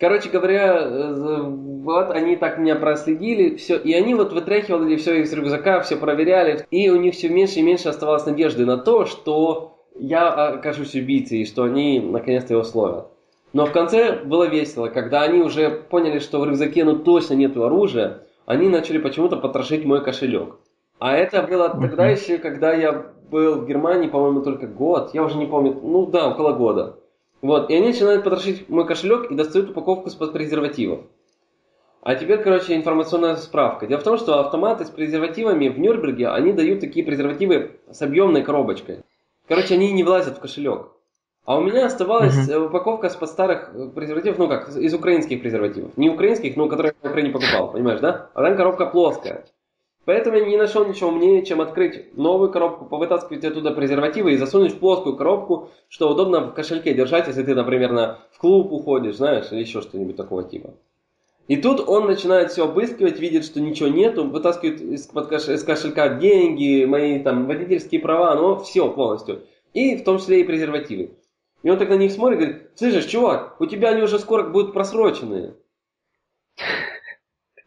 Короче 0.00 0.28
говоря, 0.28 0.80
э, 0.80 1.42
вот 1.42 2.10
они 2.10 2.34
так 2.34 2.58
меня 2.58 2.74
проследили, 2.74 3.54
все, 3.54 3.76
и 3.78 3.92
они 3.92 4.16
вот 4.16 4.32
вытряхивали 4.32 4.96
все 4.96 5.22
из 5.22 5.32
рюкзака, 5.32 5.80
все 5.82 5.96
проверяли, 5.96 6.66
и 6.72 6.90
у 6.90 6.96
них 6.96 7.14
все 7.14 7.28
меньше 7.28 7.60
и 7.60 7.62
меньше 7.62 7.88
оставалось 7.88 8.26
надежды 8.26 8.66
на 8.66 8.78
то, 8.78 9.06
что 9.06 9.75
я 9.98 10.30
окажусь 10.30 10.94
убийцей, 10.94 11.40
и 11.40 11.46
что 11.46 11.64
они 11.64 12.00
наконец-то 12.00 12.54
его 12.54 12.64
словят. 12.64 13.08
Но 13.52 13.66
в 13.66 13.72
конце 13.72 14.22
было 14.24 14.44
весело, 14.44 14.88
когда 14.88 15.22
они 15.22 15.40
уже 15.40 15.70
поняли, 15.70 16.18
что 16.18 16.40
в 16.40 16.44
рюкзаке 16.46 16.84
ну 16.84 16.98
точно 16.98 17.34
нету 17.34 17.64
оружия, 17.64 18.22
они 18.44 18.68
начали 18.68 18.98
почему-то 18.98 19.36
потрошить 19.36 19.84
мой 19.84 20.02
кошелек. 20.04 20.56
А 20.98 21.16
это 21.16 21.42
было 21.42 21.68
тогда 21.68 22.06
еще, 22.06 22.38
когда 22.38 22.72
я 22.72 23.06
был 23.30 23.56
в 23.56 23.66
Германии, 23.66 24.08
по-моему, 24.08 24.42
только 24.42 24.66
год, 24.66 25.10
я 25.14 25.22
уже 25.22 25.36
не 25.36 25.46
помню, 25.46 25.78
ну 25.82 26.06
да, 26.06 26.28
около 26.28 26.52
года. 26.52 26.98
Вот, 27.42 27.70
и 27.70 27.74
они 27.74 27.88
начинают 27.88 28.24
потрошить 28.24 28.68
мой 28.68 28.86
кошелек 28.86 29.30
и 29.30 29.34
достают 29.34 29.70
упаковку 29.70 30.08
из-под 30.08 30.32
презервативов. 30.32 31.00
А 32.02 32.14
теперь, 32.14 32.42
короче, 32.42 32.76
информационная 32.76 33.36
справка. 33.36 33.86
Дело 33.86 34.00
в 34.00 34.04
том, 34.04 34.16
что 34.16 34.38
автоматы 34.38 34.84
с 34.84 34.90
презервативами 34.90 35.68
в 35.68 35.78
Нюрнберге, 35.78 36.28
они 36.28 36.52
дают 36.52 36.80
такие 36.80 37.04
презервативы 37.04 37.72
с 37.90 38.00
объемной 38.00 38.42
коробочкой. 38.42 39.00
Короче, 39.48 39.74
они 39.74 39.92
не 39.92 40.04
влазят 40.04 40.38
в 40.38 40.40
кошелек. 40.40 40.88
А 41.44 41.58
у 41.58 41.62
меня 41.62 41.86
оставалась 41.86 42.36
uh-huh. 42.36 42.66
упаковка 42.66 43.08
с 43.08 43.14
под 43.14 43.30
старых 43.30 43.70
э, 43.72 43.88
презервативов, 43.94 44.38
ну 44.38 44.48
как, 44.48 44.68
из 44.76 44.92
украинских 44.92 45.40
презервативов. 45.40 45.96
Не 45.96 46.10
украинских, 46.10 46.56
но 46.56 46.68
которые 46.68 46.92
я 47.00 47.08
в 47.08 47.12
Украине 47.12 47.32
покупал, 47.32 47.70
понимаешь, 47.70 48.00
да? 48.00 48.30
А 48.34 48.42
там 48.42 48.56
коробка 48.56 48.86
плоская. 48.86 49.44
Поэтому 50.06 50.36
я 50.38 50.44
не 50.44 50.56
нашел 50.56 50.84
ничего 50.84 51.10
умнее, 51.10 51.44
чем 51.44 51.60
открыть 51.60 52.16
новую 52.16 52.50
коробку, 52.50 52.86
повытаскивать 52.86 53.44
оттуда 53.44 53.70
презервативы 53.70 54.32
и 54.32 54.36
засунуть 54.36 54.74
в 54.74 54.78
плоскую 54.78 55.16
коробку, 55.16 55.70
что 55.88 56.10
удобно 56.10 56.40
в 56.40 56.54
кошельке 56.54 56.94
держать, 56.94 57.28
если 57.28 57.44
ты, 57.44 57.54
например, 57.54 57.92
на, 57.92 58.18
в 58.32 58.38
клуб 58.38 58.72
уходишь, 58.72 59.16
знаешь, 59.16 59.46
или 59.52 59.60
еще 59.60 59.80
что-нибудь 59.82 60.16
такого 60.16 60.42
типа. 60.42 60.74
И 61.48 61.56
тут 61.56 61.80
он 61.88 62.06
начинает 62.06 62.50
все 62.50 62.64
обыскивать, 62.64 63.20
видит, 63.20 63.44
что 63.44 63.60
ничего 63.60 63.88
нету, 63.88 64.28
вытаскивает 64.28 64.80
из, 64.80 65.06
кош... 65.06 65.48
из 65.48 65.62
кошелька 65.62 66.08
деньги, 66.16 66.84
мои 66.84 67.20
там 67.20 67.46
водительские 67.46 68.00
права, 68.00 68.34
ну 68.34 68.58
все 68.58 68.90
полностью. 68.90 69.44
И 69.72 69.96
в 69.96 70.04
том 70.04 70.18
числе 70.18 70.40
и 70.40 70.44
презервативы. 70.44 71.10
И 71.62 71.70
он 71.70 71.78
так 71.78 71.88
на 71.88 71.94
них 71.94 72.12
смотрит 72.12 72.40
и 72.40 72.44
говорит, 72.44 72.70
слышишь, 72.74 73.06
чувак, 73.06 73.60
у 73.60 73.66
тебя 73.66 73.90
они 73.90 74.02
уже 74.02 74.18
скоро 74.18 74.42
будут 74.42 74.72
просроченные 74.72 75.54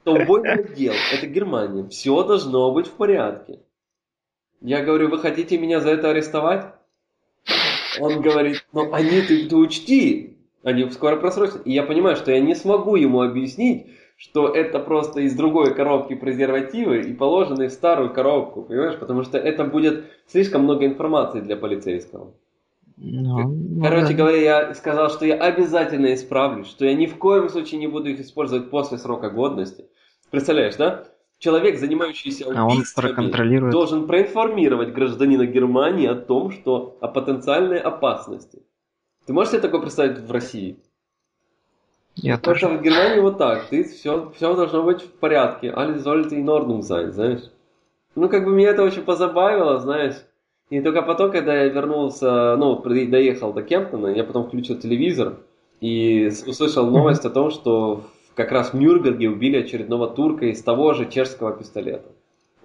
то 0.03 0.13
убойный 0.13 0.53
отдел, 0.53 0.93
это 1.13 1.27
Германия, 1.27 1.87
все 1.87 2.23
должно 2.23 2.71
быть 2.71 2.87
в 2.87 2.93
порядке. 2.93 3.59
Я 4.61 4.83
говорю, 4.83 5.09
вы 5.09 5.19
хотите 5.19 5.57
меня 5.57 5.79
за 5.79 5.91
это 5.91 6.09
арестовать? 6.09 6.73
Он 7.99 8.21
говорит, 8.21 8.65
ну 8.73 8.93
они, 8.93 9.21
ты, 9.21 9.47
ты 9.47 9.55
учти, 9.55 10.37
они 10.63 10.89
скоро 10.89 11.15
просрочатся. 11.15 11.61
И 11.63 11.71
я 11.71 11.83
понимаю, 11.83 12.15
что 12.15 12.31
я 12.31 12.39
не 12.39 12.55
смогу 12.55 12.95
ему 12.95 13.21
объяснить, 13.21 13.87
что 14.17 14.49
это 14.49 14.79
просто 14.79 15.21
из 15.21 15.33
другой 15.35 15.73
коробки 15.73 16.13
презервативы 16.13 17.01
и 17.01 17.13
положены 17.13 17.69
в 17.69 17.71
старую 17.71 18.13
коробку, 18.13 18.63
понимаешь? 18.63 18.97
Потому 18.99 19.23
что 19.23 19.37
это 19.37 19.63
будет 19.63 20.05
слишком 20.27 20.63
много 20.63 20.85
информации 20.85 21.39
для 21.39 21.55
полицейского. 21.55 22.33
Ну, 22.97 23.81
Короче 23.81 24.11
ну, 24.11 24.17
говоря, 24.17 24.37
я 24.37 24.73
сказал, 24.73 25.09
что 25.09 25.25
я 25.25 25.35
обязательно 25.35 26.13
исправлюсь, 26.13 26.67
что 26.67 26.85
я 26.85 26.93
ни 26.93 27.05
в 27.05 27.15
коем 27.15 27.47
случае 27.47 27.79
не 27.79 27.87
буду 27.87 28.09
их 28.09 28.19
использовать 28.19 28.69
после 28.69 28.97
срока 28.97 29.29
годности. 29.29 29.85
Представляешь, 30.31 30.75
да? 30.75 31.05
Человек, 31.37 31.79
занимающийся 31.79 32.49
убийствами, 32.49 33.69
а 33.69 33.71
должен 33.71 34.05
проинформировать 34.05 34.91
гражданина 34.91 35.45
Германии 35.45 36.07
о 36.07 36.15
том, 36.15 36.51
что 36.51 36.97
о 36.99 37.07
потенциальной 37.07 37.79
опасности. 37.79 38.63
Ты 39.29 39.33
можешь 39.33 39.51
себе 39.51 39.61
такое 39.61 39.81
представить 39.81 40.17
в 40.17 40.31
России? 40.31 40.77
Я 42.15 42.37
Потому 42.37 42.55
тоже. 42.55 42.65
что 42.65 42.79
в 42.79 42.81
Германии 42.81 43.19
вот 43.19 43.37
так, 43.37 43.67
ты 43.69 43.83
все, 43.83 44.31
все 44.35 44.55
должно 44.55 44.81
быть 44.81 45.03
в 45.03 45.11
порядке. 45.19 45.67
Alles 45.67 46.01
sollte 46.01 46.35
in 46.35 46.45
Ordnung 46.45 46.79
sein, 46.79 47.11
знаешь? 47.11 47.41
Ну, 48.15 48.27
как 48.27 48.43
бы 48.43 48.49
меня 48.49 48.69
это 48.69 48.81
очень 48.81 49.03
позабавило, 49.03 49.77
знаешь. 49.77 50.15
И 50.71 50.81
только 50.81 51.03
потом, 51.03 51.29
когда 51.29 51.55
я 51.55 51.65
вернулся, 51.65 52.55
ну, 52.57 52.81
доехал 52.81 53.53
до 53.53 53.61
Кемптона, 53.61 54.07
я 54.07 54.23
потом 54.23 54.47
включил 54.47 54.79
телевизор 54.79 55.37
и 55.79 56.31
услышал 56.47 56.89
новость 56.89 57.23
о 57.23 57.29
том, 57.29 57.51
что 57.51 58.05
как 58.33 58.51
раз 58.51 58.73
в 58.73 58.77
Нюрнберге 58.77 59.29
убили 59.29 59.57
очередного 59.57 60.09
турка 60.09 60.47
из 60.47 60.63
того 60.63 60.93
же 60.93 61.07
чешского 61.07 61.55
пистолета. 61.55 62.09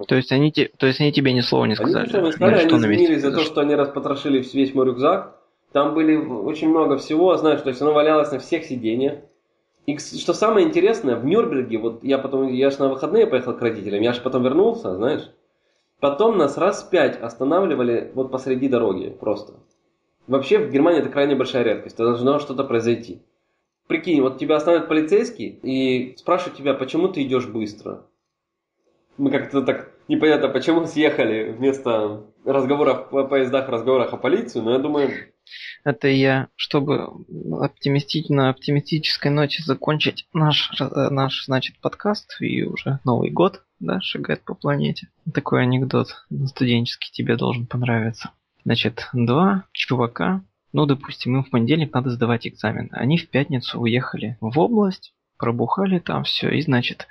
То 0.08 0.14
есть 0.14 0.32
они, 0.32 0.50
то 0.50 0.86
есть 0.86 0.98
они 0.98 1.12
тебе 1.12 1.34
ни 1.34 1.40
слова 1.40 1.66
не 1.66 1.74
сказали? 1.74 2.08
Они 2.10 2.24
не 2.28 2.32
сказали, 2.32 2.60
они 2.60 2.78
извинились 2.78 3.20
за 3.20 3.32
то, 3.32 3.40
что 3.40 3.60
они 3.60 3.74
распотрошили 3.74 4.42
весь 4.54 4.72
мой 4.72 4.86
рюкзак. 4.86 5.43
Там 5.74 5.92
были 5.92 6.16
очень 6.16 6.70
много 6.70 6.96
всего, 6.96 7.36
знаешь, 7.36 7.60
то 7.60 7.68
есть 7.68 7.82
оно 7.82 7.92
валялось 7.92 8.32
на 8.32 8.38
всех 8.38 8.64
сиденьях. 8.64 9.18
И 9.84 9.98
что 9.98 10.32
самое 10.32 10.66
интересное, 10.66 11.16
в 11.16 11.26
Нюрнберге, 11.26 11.76
вот 11.76 12.02
я 12.02 12.16
потом, 12.16 12.48
я 12.48 12.70
же 12.70 12.78
на 12.78 12.88
выходные 12.88 13.26
поехал 13.26 13.52
к 13.52 13.60
родителям, 13.60 14.00
я 14.00 14.14
же 14.14 14.22
потом 14.22 14.42
вернулся, 14.42 14.94
знаешь, 14.94 15.30
Потом 16.04 16.36
нас 16.36 16.58
раз 16.58 16.82
пять 16.82 17.18
останавливали 17.18 18.12
вот 18.14 18.30
посреди 18.30 18.68
дороги 18.68 19.08
просто. 19.08 19.54
Вообще 20.26 20.58
в 20.58 20.70
Германии 20.70 21.00
это 21.00 21.08
крайне 21.08 21.34
большая 21.34 21.62
редкость, 21.62 21.96
должно 21.96 22.38
что-то 22.40 22.62
произойти. 22.62 23.22
Прикинь, 23.86 24.20
вот 24.20 24.38
тебя 24.38 24.56
остановит 24.56 24.86
полицейский 24.86 25.58
и 25.62 26.14
спрашивает 26.18 26.58
тебя, 26.58 26.74
почему 26.74 27.08
ты 27.08 27.22
идешь 27.22 27.46
быстро. 27.46 28.06
Мы 29.16 29.30
как-то 29.30 29.62
так 29.62 29.92
непонятно, 30.08 30.50
почему 30.50 30.84
съехали 30.86 31.50
вместо 31.50 32.24
разговоров 32.44 33.10
о 33.10 33.24
поездах, 33.24 33.68
разговорах 33.70 34.12
о 34.12 34.18
полиции, 34.18 34.60
но 34.60 34.72
я 34.72 34.78
думаю... 34.78 35.10
Это 35.84 36.08
я, 36.08 36.48
чтобы 36.56 37.08
оптимистично, 37.60 38.48
оптимистической 38.48 39.30
ночи 39.30 39.62
закончить 39.62 40.26
наш, 40.32 40.70
э, 40.80 41.08
наш, 41.10 41.44
значит, 41.44 41.78
подкаст 41.80 42.36
и 42.40 42.62
уже 42.62 43.00
Новый 43.04 43.30
год 43.30 43.62
да, 43.80 44.00
шагает 44.00 44.44
по 44.44 44.54
планете. 44.54 45.08
Такой 45.32 45.62
анекдот 45.62 46.24
студенческий 46.46 47.10
тебе 47.12 47.36
должен 47.36 47.66
понравиться. 47.66 48.30
Значит, 48.64 49.08
два 49.12 49.64
чувака, 49.72 50.42
ну, 50.72 50.86
допустим, 50.86 51.36
им 51.36 51.44
в 51.44 51.50
понедельник 51.50 51.92
надо 51.92 52.10
сдавать 52.10 52.46
экзамен. 52.46 52.88
Они 52.92 53.18
в 53.18 53.28
пятницу 53.28 53.78
уехали 53.78 54.38
в 54.40 54.58
область, 54.58 55.14
пробухали 55.38 55.98
там 55.98 56.24
все, 56.24 56.48
и, 56.50 56.62
значит, 56.62 57.06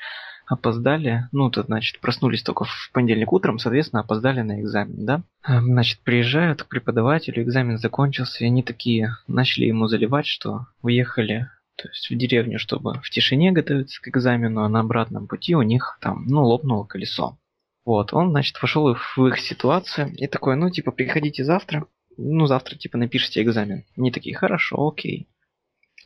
опоздали, 0.46 1.28
ну, 1.32 1.50
то, 1.50 1.64
значит, 1.64 2.00
проснулись 2.00 2.44
только 2.44 2.66
в 2.66 2.92
понедельник 2.94 3.32
утром, 3.32 3.60
соответственно, 3.60 4.02
опоздали 4.02 4.42
на 4.42 4.62
экзамен, 4.62 5.06
да. 5.06 5.24
Значит, 5.46 6.00
приезжают 6.04 6.64
к 6.64 6.68
преподавателю, 6.68 7.44
экзамен 7.44 7.78
закончился, 7.78 8.44
и 8.44 8.48
они 8.48 8.64
такие 8.64 9.16
начали 9.28 9.66
ему 9.66 9.88
заливать, 9.88 10.26
что 10.26 10.68
уехали 10.82 11.50
то 11.76 11.90
есть 11.90 12.10
в 12.10 12.16
деревню, 12.16 12.60
чтобы 12.60 13.02
в 13.02 13.10
тишине 13.10 13.52
готовиться 13.52 14.02
к 14.02 14.08
экзамену, 14.08 14.64
а 14.64 14.70
на 14.70 14.82
обратном 14.82 15.28
пути 15.28 15.56
у 15.56 15.64
них 15.64 15.98
там, 16.02 16.26
ну, 16.28 16.44
лопнуло 16.46 16.86
колесо. 16.86 17.38
Вот, 17.86 18.14
он, 18.14 18.30
значит, 18.30 18.62
вошел 18.62 18.96
в 18.96 19.28
их 19.28 19.40
ситуацию 19.40 20.14
и 20.16 20.28
такой, 20.28 20.56
ну, 20.56 20.70
типа, 20.70 20.92
приходите 20.92 21.44
завтра, 21.44 21.88
ну, 22.18 22.46
завтра, 22.46 22.76
типа, 22.76 22.98
напишите 22.98 23.42
экзамен. 23.42 23.86
Они 23.98 24.12
такие, 24.12 24.36
хорошо, 24.36 24.88
окей. 24.88 25.28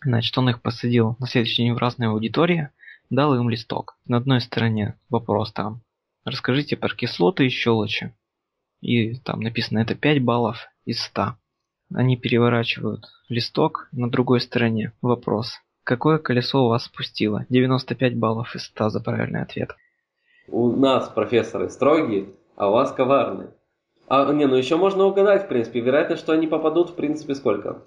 Значит, 0.03 0.37
он 0.37 0.49
их 0.49 0.61
посадил 0.61 1.15
на 1.19 1.27
следующий 1.27 1.63
день 1.63 1.73
в 1.73 1.77
разные 1.77 2.09
аудитории, 2.09 2.69
дал 3.09 3.35
им 3.35 3.49
листок. 3.49 3.97
На 4.05 4.17
одной 4.17 4.41
стороне 4.41 4.99
вопрос 5.09 5.51
там, 5.51 5.81
расскажите 6.25 6.77
про 6.77 6.93
кислоты 6.95 7.45
и 7.45 7.49
щелочи. 7.49 8.15
И 8.81 9.15
там 9.19 9.39
написано, 9.39 9.79
это 9.79 9.95
5 9.95 10.23
баллов 10.23 10.67
из 10.85 11.01
100. 11.01 11.35
Они 11.93 12.17
переворачивают 12.17 13.05
листок 13.29 13.87
на 13.91 14.09
другой 14.09 14.41
стороне. 14.41 14.93
Вопрос. 15.01 15.53
Какое 15.83 16.17
колесо 16.17 16.65
у 16.65 16.69
вас 16.69 16.83
спустило? 16.83 17.45
95 17.49 18.17
баллов 18.17 18.55
из 18.55 18.65
100 18.65 18.89
за 18.89 18.99
правильный 18.99 19.41
ответ. 19.41 19.75
У 20.47 20.69
нас 20.71 21.07
профессоры 21.09 21.69
строгие, 21.69 22.29
а 22.55 22.69
у 22.69 22.73
вас 22.73 22.91
коварные. 22.91 23.51
А, 24.07 24.31
не, 24.33 24.47
ну 24.47 24.55
еще 24.55 24.77
можно 24.77 25.05
угадать, 25.05 25.45
в 25.45 25.47
принципе. 25.47 25.79
Вероятность, 25.81 26.21
что 26.21 26.33
они 26.33 26.47
попадут, 26.47 26.91
в 26.91 26.95
принципе, 26.95 27.35
сколько? 27.35 27.83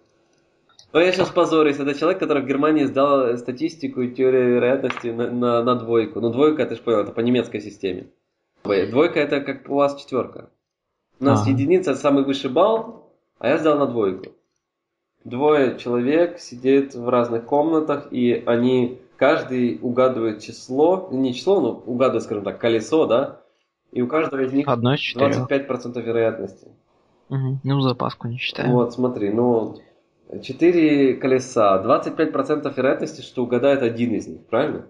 Но 0.93 1.01
я 1.01 1.13
сейчас 1.13 1.31
позорюсь. 1.31 1.79
Это 1.79 1.95
человек, 1.95 2.19
который 2.19 2.43
в 2.43 2.47
Германии 2.47 2.85
сдал 2.85 3.37
статистику 3.39 4.01
и 4.01 4.13
теорию 4.13 4.55
вероятности 4.55 5.09
на, 5.09 5.31
на, 5.31 5.63
на 5.63 5.75
двойку. 5.77 6.21
Ну, 6.21 6.31
двойка, 6.31 6.67
ты 6.67 6.75
же 6.75 6.83
понял, 6.83 7.01
это 7.01 7.13
по 7.13 7.21
немецкой 7.21 7.61
системе. 7.61 8.09
Двойка 8.65 9.21
это 9.21 9.41
как 9.41 9.69
у 9.69 9.77
вас 9.77 10.01
четверка. 10.01 10.51
У 11.21 11.25
нас 11.25 11.47
а. 11.47 11.51
единица 11.51 11.95
самый 11.95 12.25
высший 12.25 12.51
балл, 12.51 13.13
а 13.39 13.49
я 13.49 13.59
сдал 13.59 13.79
на 13.79 13.87
двойку. 13.87 14.33
Двое 15.25 15.79
человек 15.79 16.41
сидят 16.41 16.95
в 16.95 17.09
разных 17.09 17.45
комнатах, 17.45 18.09
и 18.11 18.43
они 18.47 18.99
каждый 19.17 19.79
угадывает 19.83 20.41
число, 20.41 21.09
не 21.13 21.35
число, 21.35 21.61
но 21.61 21.73
угадывает, 21.73 22.25
скажем 22.25 22.43
так, 22.43 22.59
колесо, 22.59 23.07
да, 23.07 23.43
и 23.93 24.01
у 24.01 24.07
каждого 24.07 24.41
из 24.41 24.53
них 24.53 24.67
Одно 24.67 24.95
из 24.95 25.15
25% 25.15 26.01
вероятности. 26.01 26.69
Угу. 27.29 27.59
Ну, 27.63 27.81
запаску 27.83 28.29
не 28.29 28.39
считаем. 28.39 28.73
Вот, 28.73 28.95
смотри, 28.95 29.31
ну, 29.31 29.79
4 30.43 31.15
колеса, 31.17 31.83
25% 31.85 32.75
вероятности, 32.77 33.21
что 33.23 33.43
угадает 33.43 33.83
один 33.83 34.15
из 34.15 34.27
них, 34.27 34.47
правильно? 34.47 34.87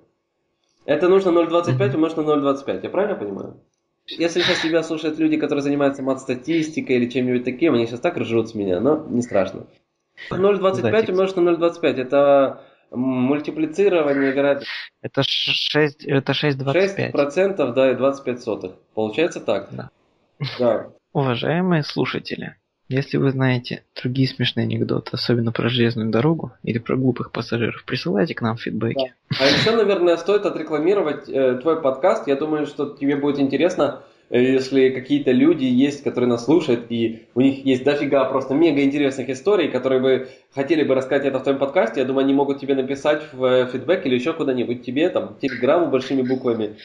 Это 0.85 1.09
нужно 1.09 1.31
0,25 1.31 1.89
угу. 1.89 1.95
умножить 1.95 2.17
на 2.17 2.23
0,25, 2.23 2.81
я 2.83 2.91
правильно 2.91 3.17
понимаю? 3.17 3.61
Если 4.07 4.41
сейчас 4.41 4.61
тебя 4.61 4.83
слушают 4.83 5.19
люди, 5.19 5.37
которые 5.37 5.63
занимаются 5.63 6.03
мат-статистикой 6.03 6.97
или 6.97 7.09
чем-нибудь 7.09 7.45
таким, 7.45 7.75
они 7.75 7.87
сейчас 7.87 8.01
так 8.01 8.17
ржут 8.17 8.51
с 8.51 8.55
меня, 8.55 8.81
но 8.81 9.07
не 9.09 9.23
страшно. 9.23 9.67
0,25 10.31 11.11
умножить 11.11 11.37
на 11.37 11.51
0,25, 11.51 11.85
это 12.01 12.63
мультиплицирование 12.91 14.33
вероятности. 14.33 14.73
Это 15.01 15.23
6, 15.23 16.05
это 16.05 16.33
6,25. 16.33 17.13
6% 17.13 17.73
да, 17.73 17.93
и 17.93 17.95
25 17.95 18.43
сотых. 18.43 18.73
Получается 18.95 19.41
так? 19.41 19.69
Да. 19.73 19.91
Да. 20.59 20.91
Уважаемые 21.13 21.83
слушатели, 21.83 22.57
если 22.91 23.17
вы 23.17 23.31
знаете 23.31 23.85
другие 24.01 24.29
смешные 24.29 24.65
анекдоты, 24.65 25.11
особенно 25.13 25.53
про 25.53 25.69
железную 25.69 26.11
дорогу 26.11 26.53
или 26.63 26.79
про 26.79 26.97
глупых 26.97 27.33
пассажиров, 27.33 27.85
присылайте 27.85 28.35
к 28.35 28.43
нам 28.43 28.57
фидбэки. 28.57 29.15
Да. 29.31 29.37
А 29.41 29.47
еще, 29.47 29.75
наверное, 29.75 30.17
стоит 30.17 30.45
отрекламировать 30.45 31.29
э, 31.29 31.59
твой 31.63 31.81
подкаст. 31.81 32.29
Я 32.29 32.37
думаю, 32.37 32.67
что 32.67 32.97
тебе 32.97 33.17
будет 33.17 33.39
интересно 33.39 34.03
Э, 34.31 34.41
если 34.41 34.91
какие-то 34.91 35.33
люди 35.33 35.65
есть, 35.65 36.03
которые 36.03 36.31
нас 36.31 36.45
слушают, 36.45 36.87
и 36.89 37.27
у 37.35 37.41
них 37.41 37.65
есть 37.67 37.85
дофига 37.85 38.25
просто 38.25 38.55
мега 38.55 38.83
интересных 38.83 39.29
историй, 39.29 39.69
которые 39.69 40.01
бы 40.01 40.29
хотели 40.55 40.85
бы 40.85 40.95
рассказать 40.95 41.27
это 41.27 41.41
в 41.41 41.43
твоем 41.43 41.59
подкасте, 41.59 42.01
я 42.01 42.07
думаю, 42.07 42.25
они 42.25 42.33
могут 42.33 42.61
тебе 42.61 42.75
написать 42.75 43.23
в 43.33 43.45
э, 43.45 43.67
фидбэк 43.71 44.07
или 44.07 44.15
еще 44.15 44.33
куда-нибудь 44.33 44.85
тебе, 44.85 45.11
там, 45.11 45.37
телеграмму 45.41 45.89
большими 45.89 46.23
буквами, 46.23 46.77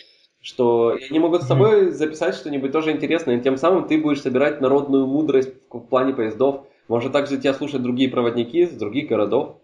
что 0.46 0.96
они 1.10 1.18
могут 1.18 1.42
с 1.42 1.48
тобой 1.48 1.90
записать 1.90 2.36
что-нибудь 2.36 2.72
тоже 2.72 2.92
интересное, 2.92 3.38
и 3.38 3.42
тем 3.42 3.58
самым 3.58 3.88
ты 3.88 3.98
будешь 3.98 4.22
собирать 4.22 4.62
народную 4.62 5.08
мудрость 5.08 5.52
в 5.72 5.80
плане 5.80 6.14
поездов. 6.14 6.68
Может 6.88 7.14
также 7.14 7.40
тебя 7.40 7.56
слушать 7.56 7.82
другие 7.82 8.12
проводники 8.12 8.60
из 8.60 8.70
других 8.78 9.10
городов. 9.10 9.58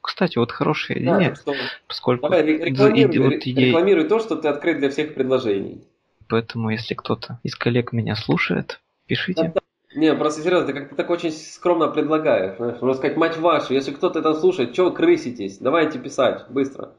Кстати, 0.00 0.38
вот 0.38 0.50
хорошая 0.50 0.96
идея, 0.98 1.18
да, 1.18 1.34
что... 1.34 1.52
поскольку... 1.86 2.22
Давай, 2.22 2.46
рекламируй, 2.46 3.18
вот 3.18 3.34
идея... 3.34 3.66
рекламируй 3.66 4.04
то, 4.04 4.20
что 4.20 4.36
ты 4.36 4.48
открыт 4.48 4.78
для 4.78 4.88
всех 4.88 5.12
предложений. 5.12 5.84
Поэтому, 6.30 6.70
если 6.70 6.94
кто-то 6.94 7.38
из 7.42 7.54
коллег 7.54 7.92
меня 7.92 8.16
слушает, 8.16 8.80
пишите. 9.06 9.52
Не, 9.94 10.14
просто 10.14 10.40
серьезно, 10.40 10.68
ты 10.68 10.72
как-то 10.72 10.94
так 10.94 11.10
очень 11.10 11.30
скромно 11.30 11.88
предлагаешь. 11.88 12.56
Знаешь, 12.56 12.80
можно 12.80 12.94
сказать, 12.94 13.18
мать 13.18 13.36
вашу, 13.36 13.74
если 13.74 13.90
кто-то 13.90 14.20
это 14.20 14.32
слушает, 14.32 14.72
что 14.72 14.84
вы 14.84 14.92
крыситесь? 14.92 15.58
Давайте 15.58 15.98
писать, 15.98 16.46
быстро. 16.48 16.94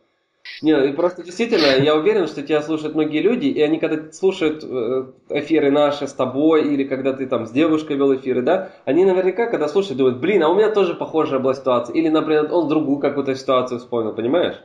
Не, 0.61 0.93
просто 0.93 1.23
действительно, 1.23 1.83
я 1.83 1.95
уверен, 1.95 2.27
что 2.27 2.41
тебя 2.41 2.61
слушают 2.61 2.95
многие 2.95 3.21
люди, 3.21 3.47
и 3.47 3.61
они 3.61 3.79
когда 3.79 4.11
слушают 4.11 4.63
э, 4.63 5.05
эфиры 5.29 5.71
наши 5.71 6.07
с 6.07 6.13
тобой, 6.13 6.73
или 6.73 6.83
когда 6.83 7.13
ты 7.13 7.27
там 7.27 7.45
с 7.45 7.51
девушкой 7.51 7.97
вел 7.97 8.15
эфиры, 8.15 8.41
да, 8.41 8.71
они 8.85 9.05
наверняка, 9.05 9.47
когда 9.47 9.67
слушают, 9.67 9.97
думают, 9.97 10.19
блин, 10.19 10.43
а 10.43 10.49
у 10.49 10.55
меня 10.55 10.69
тоже 10.69 10.93
похожая 10.93 11.39
была 11.39 11.53
ситуация. 11.53 11.95
Или, 11.95 12.09
например, 12.09 12.49
он 12.51 12.67
другую 12.67 12.99
какую-то 12.99 13.35
ситуацию 13.35 13.79
вспомнил, 13.79 14.13
понимаешь? 14.13 14.55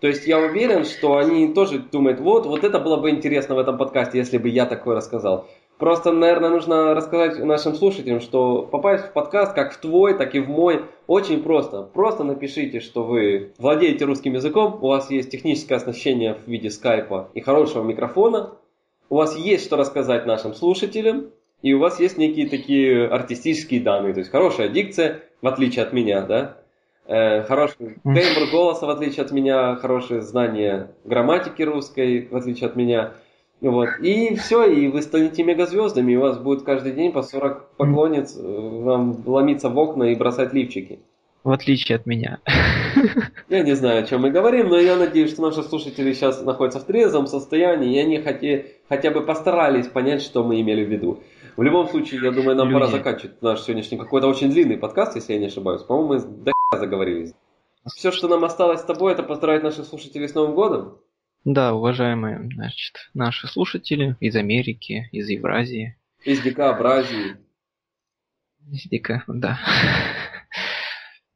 То 0.00 0.06
есть 0.06 0.26
я 0.26 0.38
уверен, 0.38 0.84
что 0.84 1.16
они 1.16 1.52
тоже 1.52 1.80
думают, 1.80 2.20
вот, 2.20 2.46
вот 2.46 2.62
это 2.62 2.78
было 2.78 2.98
бы 2.98 3.10
интересно 3.10 3.56
в 3.56 3.58
этом 3.58 3.76
подкасте, 3.76 4.18
если 4.18 4.38
бы 4.38 4.48
я 4.48 4.64
такое 4.64 4.96
рассказал. 4.96 5.48
Просто, 5.78 6.12
наверное, 6.12 6.50
нужно 6.50 6.94
рассказать 6.94 7.38
нашим 7.38 7.74
слушателям, 7.74 8.20
что 8.20 8.62
попасть 8.62 9.06
в 9.06 9.12
подкаст 9.12 9.54
как 9.54 9.72
в 9.72 9.78
твой, 9.78 10.18
так 10.18 10.34
и 10.34 10.40
в 10.40 10.48
мой 10.48 10.84
очень 11.06 11.42
просто. 11.42 11.82
Просто 11.82 12.24
напишите, 12.24 12.80
что 12.80 13.04
вы 13.04 13.52
владеете 13.58 14.04
русским 14.04 14.34
языком, 14.34 14.78
у 14.82 14.88
вас 14.88 15.10
есть 15.10 15.30
техническое 15.30 15.76
оснащение 15.76 16.34
в 16.34 16.48
виде 16.48 16.68
скайпа 16.68 17.30
и 17.34 17.40
хорошего 17.40 17.84
микрофона, 17.84 18.54
у 19.08 19.16
вас 19.16 19.36
есть 19.36 19.64
что 19.64 19.76
рассказать 19.76 20.26
нашим 20.26 20.52
слушателям, 20.54 21.30
и 21.62 21.72
у 21.74 21.78
вас 21.78 22.00
есть 22.00 22.18
некие 22.18 22.48
такие 22.48 23.06
артистические 23.06 23.80
данные, 23.80 24.14
то 24.14 24.20
есть 24.20 24.30
хорошая 24.32 24.68
дикция, 24.68 25.22
в 25.42 25.46
отличие 25.46 25.84
от 25.84 25.92
меня, 25.92 26.22
да, 26.22 26.58
Э, 27.08 27.42
хороший 27.44 27.96
тембр 28.04 28.50
голоса, 28.52 28.84
в 28.84 28.90
отличие 28.90 29.24
от 29.24 29.32
меня, 29.32 29.76
хорошее 29.76 30.20
знание 30.20 30.90
грамматики 31.04 31.62
русской, 31.62 32.28
в 32.30 32.36
отличие 32.36 32.66
от 32.66 32.76
меня. 32.76 33.14
Вот. 33.60 33.88
И 34.00 34.36
все, 34.36 34.64
и 34.64 34.88
вы 34.88 35.02
станете 35.02 35.42
мегазвездами, 35.42 36.12
и 36.12 36.16
у 36.16 36.20
вас 36.20 36.38
будет 36.38 36.62
каждый 36.62 36.92
день 36.92 37.12
по 37.12 37.22
40 37.22 37.76
поклонниц 37.76 38.36
э, 38.36 38.40
вам 38.40 39.22
ломиться 39.26 39.68
в 39.68 39.78
окна 39.78 40.04
и 40.04 40.14
бросать 40.14 40.52
лифчики. 40.52 41.00
В 41.42 41.50
отличие 41.50 41.96
от 41.96 42.06
меня. 42.06 42.40
Я 43.48 43.62
не 43.62 43.74
знаю, 43.74 44.02
о 44.02 44.06
чем 44.06 44.22
мы 44.22 44.30
говорим, 44.30 44.68
но 44.68 44.78
я 44.78 44.96
надеюсь, 44.96 45.32
что 45.32 45.42
наши 45.42 45.62
слушатели 45.62 46.12
сейчас 46.12 46.42
находятся 46.42 46.80
в 46.80 46.84
трезвом 46.84 47.26
состоянии, 47.26 47.96
и 47.96 47.98
они 47.98 48.18
хотя, 48.18 48.64
хотя 48.88 49.10
бы 49.10 49.22
постарались 49.22 49.86
понять, 49.86 50.20
что 50.20 50.44
мы 50.44 50.60
имели 50.60 50.84
в 50.84 50.90
виду. 50.90 51.22
В 51.56 51.62
любом 51.62 51.88
случае, 51.88 52.20
я 52.22 52.32
думаю, 52.32 52.56
нам 52.56 52.68
Люди. 52.68 52.80
пора 52.80 52.86
заканчивать 52.88 53.40
наш 53.40 53.62
сегодняшний 53.62 53.96
какой-то 53.96 54.26
очень 54.26 54.50
длинный 54.50 54.76
подкаст, 54.76 55.16
если 55.16 55.32
я 55.32 55.38
не 55.38 55.46
ошибаюсь. 55.46 55.82
По-моему, 55.82 56.14
мы 56.14 56.20
до 56.20 56.52
заговорились. 56.76 57.32
Все, 57.86 58.10
что 58.10 58.28
нам 58.28 58.44
осталось 58.44 58.80
с 58.80 58.84
тобой, 58.84 59.12
это 59.12 59.22
поздравить 59.22 59.62
наших 59.62 59.86
слушателей 59.86 60.28
с 60.28 60.34
Новым 60.34 60.54
годом. 60.54 60.98
Да, 61.44 61.74
уважаемые 61.74 62.48
значит, 62.52 63.10
наши 63.14 63.46
слушатели 63.46 64.16
из 64.20 64.36
Америки, 64.36 65.08
из 65.12 65.28
Евразии. 65.28 65.96
Из 66.24 66.40
Дикообразии. 66.40 67.36
Из 68.70 68.82
Дика, 68.82 69.24
да. 69.28 69.58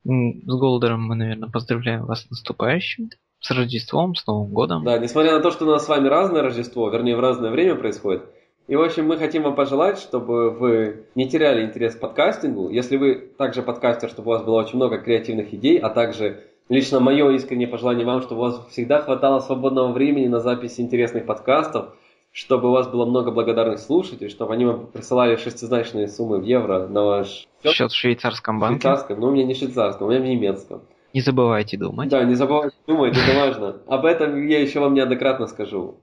С 0.05 0.59
Голдером 0.59 1.05
мы, 1.05 1.15
наверное, 1.15 1.49
поздравляем 1.49 2.05
вас 2.05 2.23
с 2.23 2.31
наступающим, 2.31 3.11
с 3.41 3.51
Рождеством, 3.51 4.15
с 4.15 4.27
Новым 4.27 4.53
годом. 4.53 4.85
Да, 4.85 4.99
несмотря 4.99 5.33
на 5.33 5.41
то, 5.41 5.51
что 5.51 5.65
у 5.65 5.71
нас 5.71 5.87
с 5.87 5.89
вами 5.89 6.09
разное 6.09 6.43
Рождество, 6.43 6.91
вернее, 6.91 7.17
в 7.17 7.21
разное 7.21 7.51
время 7.51 7.77
происходит, 7.77 8.25
и, 8.69 8.77
в 8.77 8.83
общем, 8.83 9.07
мы 9.07 9.17
хотим 9.17 9.43
вам 9.43 9.55
пожелать, 9.55 9.99
чтобы 9.99 10.51
вы 10.51 11.07
не 11.15 11.29
теряли 11.29 11.65
интерес 11.65 11.97
к 11.97 12.01
подкастингу. 12.01 12.71
Если 12.71 12.97
вы 12.97 13.15
также 13.37 13.63
подкастер, 13.63 14.09
чтобы 14.09 14.31
у 14.31 14.35
вас 14.35 14.45
было 14.45 14.61
очень 14.61 14.77
много 14.77 14.99
креативных 14.99 15.53
идей, 15.53 15.79
а 15.79 15.91
также 15.91 16.45
лично 16.69 17.01
мое 17.01 17.31
искреннее 17.33 17.69
пожелание 17.69 18.07
вам, 18.07 18.23
чтобы 18.23 18.41
у 18.41 18.45
вас 18.45 18.67
всегда 18.71 19.01
хватало 19.01 19.41
свободного 19.41 19.93
времени 19.93 20.27
на 20.27 20.41
запись 20.41 20.81
интересных 20.81 21.27
подкастов, 21.27 21.95
чтобы 22.33 22.69
у 22.69 22.73
вас 22.73 22.89
было 22.89 23.05
много 23.05 23.31
благодарных 23.31 23.79
слушателей, 23.79 24.31
чтобы 24.31 24.55
они 24.55 24.65
вам 24.65 24.87
присылали 24.87 25.37
шестизначные 25.37 26.09
суммы 26.09 26.39
в 26.39 26.45
евро 26.45 26.87
на 26.89 27.05
ваш 27.05 27.47
счет, 27.63 27.73
счет 27.73 27.93
в 27.93 27.97
швейцарском 27.97 28.59
банке. 28.59 28.81
Швейцарском, 28.81 29.21
но 29.21 29.29
у 29.29 29.31
меня 29.31 29.45
не 29.45 29.55
швейцарском, 29.55 30.07
у 30.07 30.11
меня 30.11 30.21
в 30.21 30.25
немецком. 30.25 30.83
Не 31.13 31.21
забывайте 31.21 31.77
думать. 31.77 32.09
Да, 32.09 32.25
не 32.25 32.35
забывайте 32.35 32.77
думать, 32.87 33.17
это 33.17 33.39
важно. 33.39 33.77
Об 33.87 34.07
этом 34.07 34.47
я 34.49 34.61
еще 34.61 34.81
вам 34.81 34.95
неоднократно 34.95 35.47
скажу. 35.47 35.97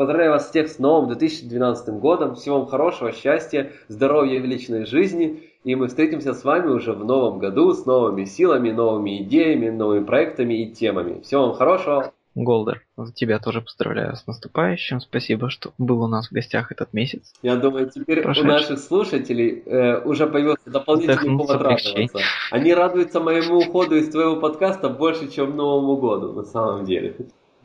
Поздравляю 0.00 0.32
вас 0.32 0.48
всех 0.48 0.68
с 0.68 0.78
новым 0.78 1.08
2012 1.08 1.88
годом. 2.00 2.34
Всего 2.34 2.60
вам 2.60 2.68
хорошего, 2.68 3.12
счастья, 3.12 3.70
здоровья 3.88 4.38
и 4.38 4.46
личной 4.46 4.86
жизни. 4.86 5.50
И 5.62 5.74
мы 5.74 5.88
встретимся 5.88 6.32
с 6.32 6.42
вами 6.42 6.68
уже 6.68 6.94
в 6.94 7.04
новом 7.04 7.38
году 7.38 7.74
с 7.74 7.84
новыми 7.84 8.24
силами, 8.24 8.70
новыми 8.70 9.22
идеями, 9.22 9.68
новыми 9.68 10.02
проектами 10.02 10.54
и 10.54 10.72
темами. 10.72 11.20
Всего 11.20 11.48
вам 11.48 11.54
хорошего. 11.54 12.14
Голдер, 12.34 12.82
тебя 13.14 13.38
тоже 13.40 13.60
поздравляю 13.60 14.16
с 14.16 14.26
наступающим. 14.26 15.00
Спасибо, 15.00 15.50
что 15.50 15.72
был 15.76 16.02
у 16.02 16.06
нас 16.06 16.28
в 16.28 16.32
гостях 16.32 16.72
этот 16.72 16.94
месяц. 16.94 17.34
Я 17.42 17.56
думаю, 17.56 17.90
теперь 17.90 18.22
Прошедший. 18.22 18.48
у 18.48 18.52
наших 18.54 18.78
слушателей 18.78 19.62
э, 19.66 20.00
уже 20.02 20.26
появился 20.26 20.70
дополнительный 20.70 21.36
повод 21.36 21.60
радоваться. 21.60 22.20
Они 22.50 22.72
радуются 22.72 23.20
моему 23.20 23.58
уходу 23.58 23.96
из 23.96 24.08
твоего 24.08 24.36
подкаста 24.36 24.88
больше, 24.88 25.30
чем 25.30 25.54
Новому 25.56 25.96
году, 25.98 26.32
на 26.32 26.44
самом 26.44 26.86
деле. 26.86 27.16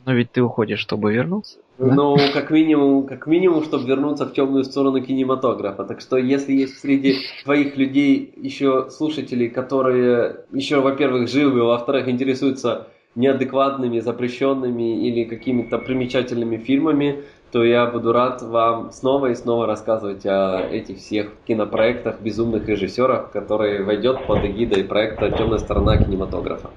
Но 0.06 0.14
ведь 0.14 0.30
ты 0.30 0.40
уходишь, 0.40 0.78
чтобы 0.78 1.12
вернуться. 1.12 1.58
Ну, 1.78 2.16
как 2.32 2.50
минимум, 2.52 3.06
как 3.08 3.26
минимум, 3.26 3.64
чтобы 3.64 3.88
вернуться 3.88 4.24
в 4.24 4.32
темную 4.32 4.62
сторону 4.62 5.02
кинематографа. 5.02 5.84
Так 5.84 6.00
что, 6.00 6.16
если 6.16 6.52
есть 6.52 6.78
среди 6.78 7.16
твоих 7.42 7.76
людей 7.76 8.32
еще 8.36 8.88
слушатели, 8.88 9.48
которые 9.48 10.44
еще, 10.52 10.80
во-первых, 10.80 11.28
живы, 11.28 11.64
во-вторых, 11.64 12.08
интересуются 12.08 12.86
неадекватными, 13.16 13.98
запрещенными 13.98 15.08
или 15.08 15.24
какими-то 15.24 15.78
примечательными 15.78 16.58
фильмами, 16.58 17.24
то 17.50 17.64
я 17.64 17.86
буду 17.86 18.12
рад 18.12 18.42
вам 18.42 18.92
снова 18.92 19.30
и 19.30 19.34
снова 19.34 19.66
рассказывать 19.66 20.24
о 20.24 20.68
этих 20.70 20.98
всех 20.98 21.42
кинопроектах, 21.44 22.20
безумных 22.20 22.68
режиссерах, 22.68 23.32
которые 23.32 23.82
войдет 23.82 24.26
под 24.26 24.44
эгидой 24.44 24.84
проекта 24.84 25.30
«Темная 25.30 25.58
сторона 25.58 25.96
кинематографа». 25.96 26.74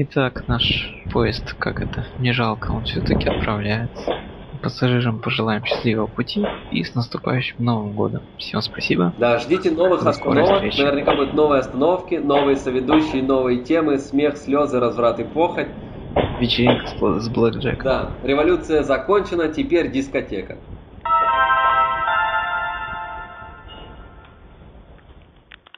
Итак, 0.00 0.44
наш 0.46 0.94
поезд, 1.12 1.54
как 1.58 1.82
это, 1.82 2.06
не 2.18 2.32
жалко, 2.32 2.70
он 2.70 2.84
все-таки 2.84 3.28
отправляется. 3.28 4.12
Пассажирам 4.62 5.20
пожелаем 5.20 5.64
счастливого 5.64 6.06
пути 6.06 6.44
и 6.70 6.84
с 6.84 6.94
наступающим 6.94 7.64
Новым 7.64 7.94
годом. 7.94 8.22
Всем 8.36 8.60
спасибо. 8.60 9.12
Да, 9.18 9.38
ждите 9.38 9.72
новых 9.72 10.04
До 10.04 10.10
остановок. 10.10 10.62
Наверняка 10.62 11.16
будут 11.16 11.34
новые 11.34 11.60
остановки, 11.60 12.14
новые 12.14 12.54
соведущие, 12.54 13.24
новые 13.24 13.64
темы, 13.64 13.98
смех, 13.98 14.36
слезы, 14.36 14.78
разврат 14.78 15.18
и 15.18 15.24
похоть. 15.24 15.66
Вечеринка 16.40 16.86
с 17.18 17.28
Блэк 17.28 17.56
Джеком. 17.56 17.84
Да, 17.84 18.12
революция 18.22 18.84
закончена, 18.84 19.48
теперь 19.48 19.90
дискотека. 19.90 20.58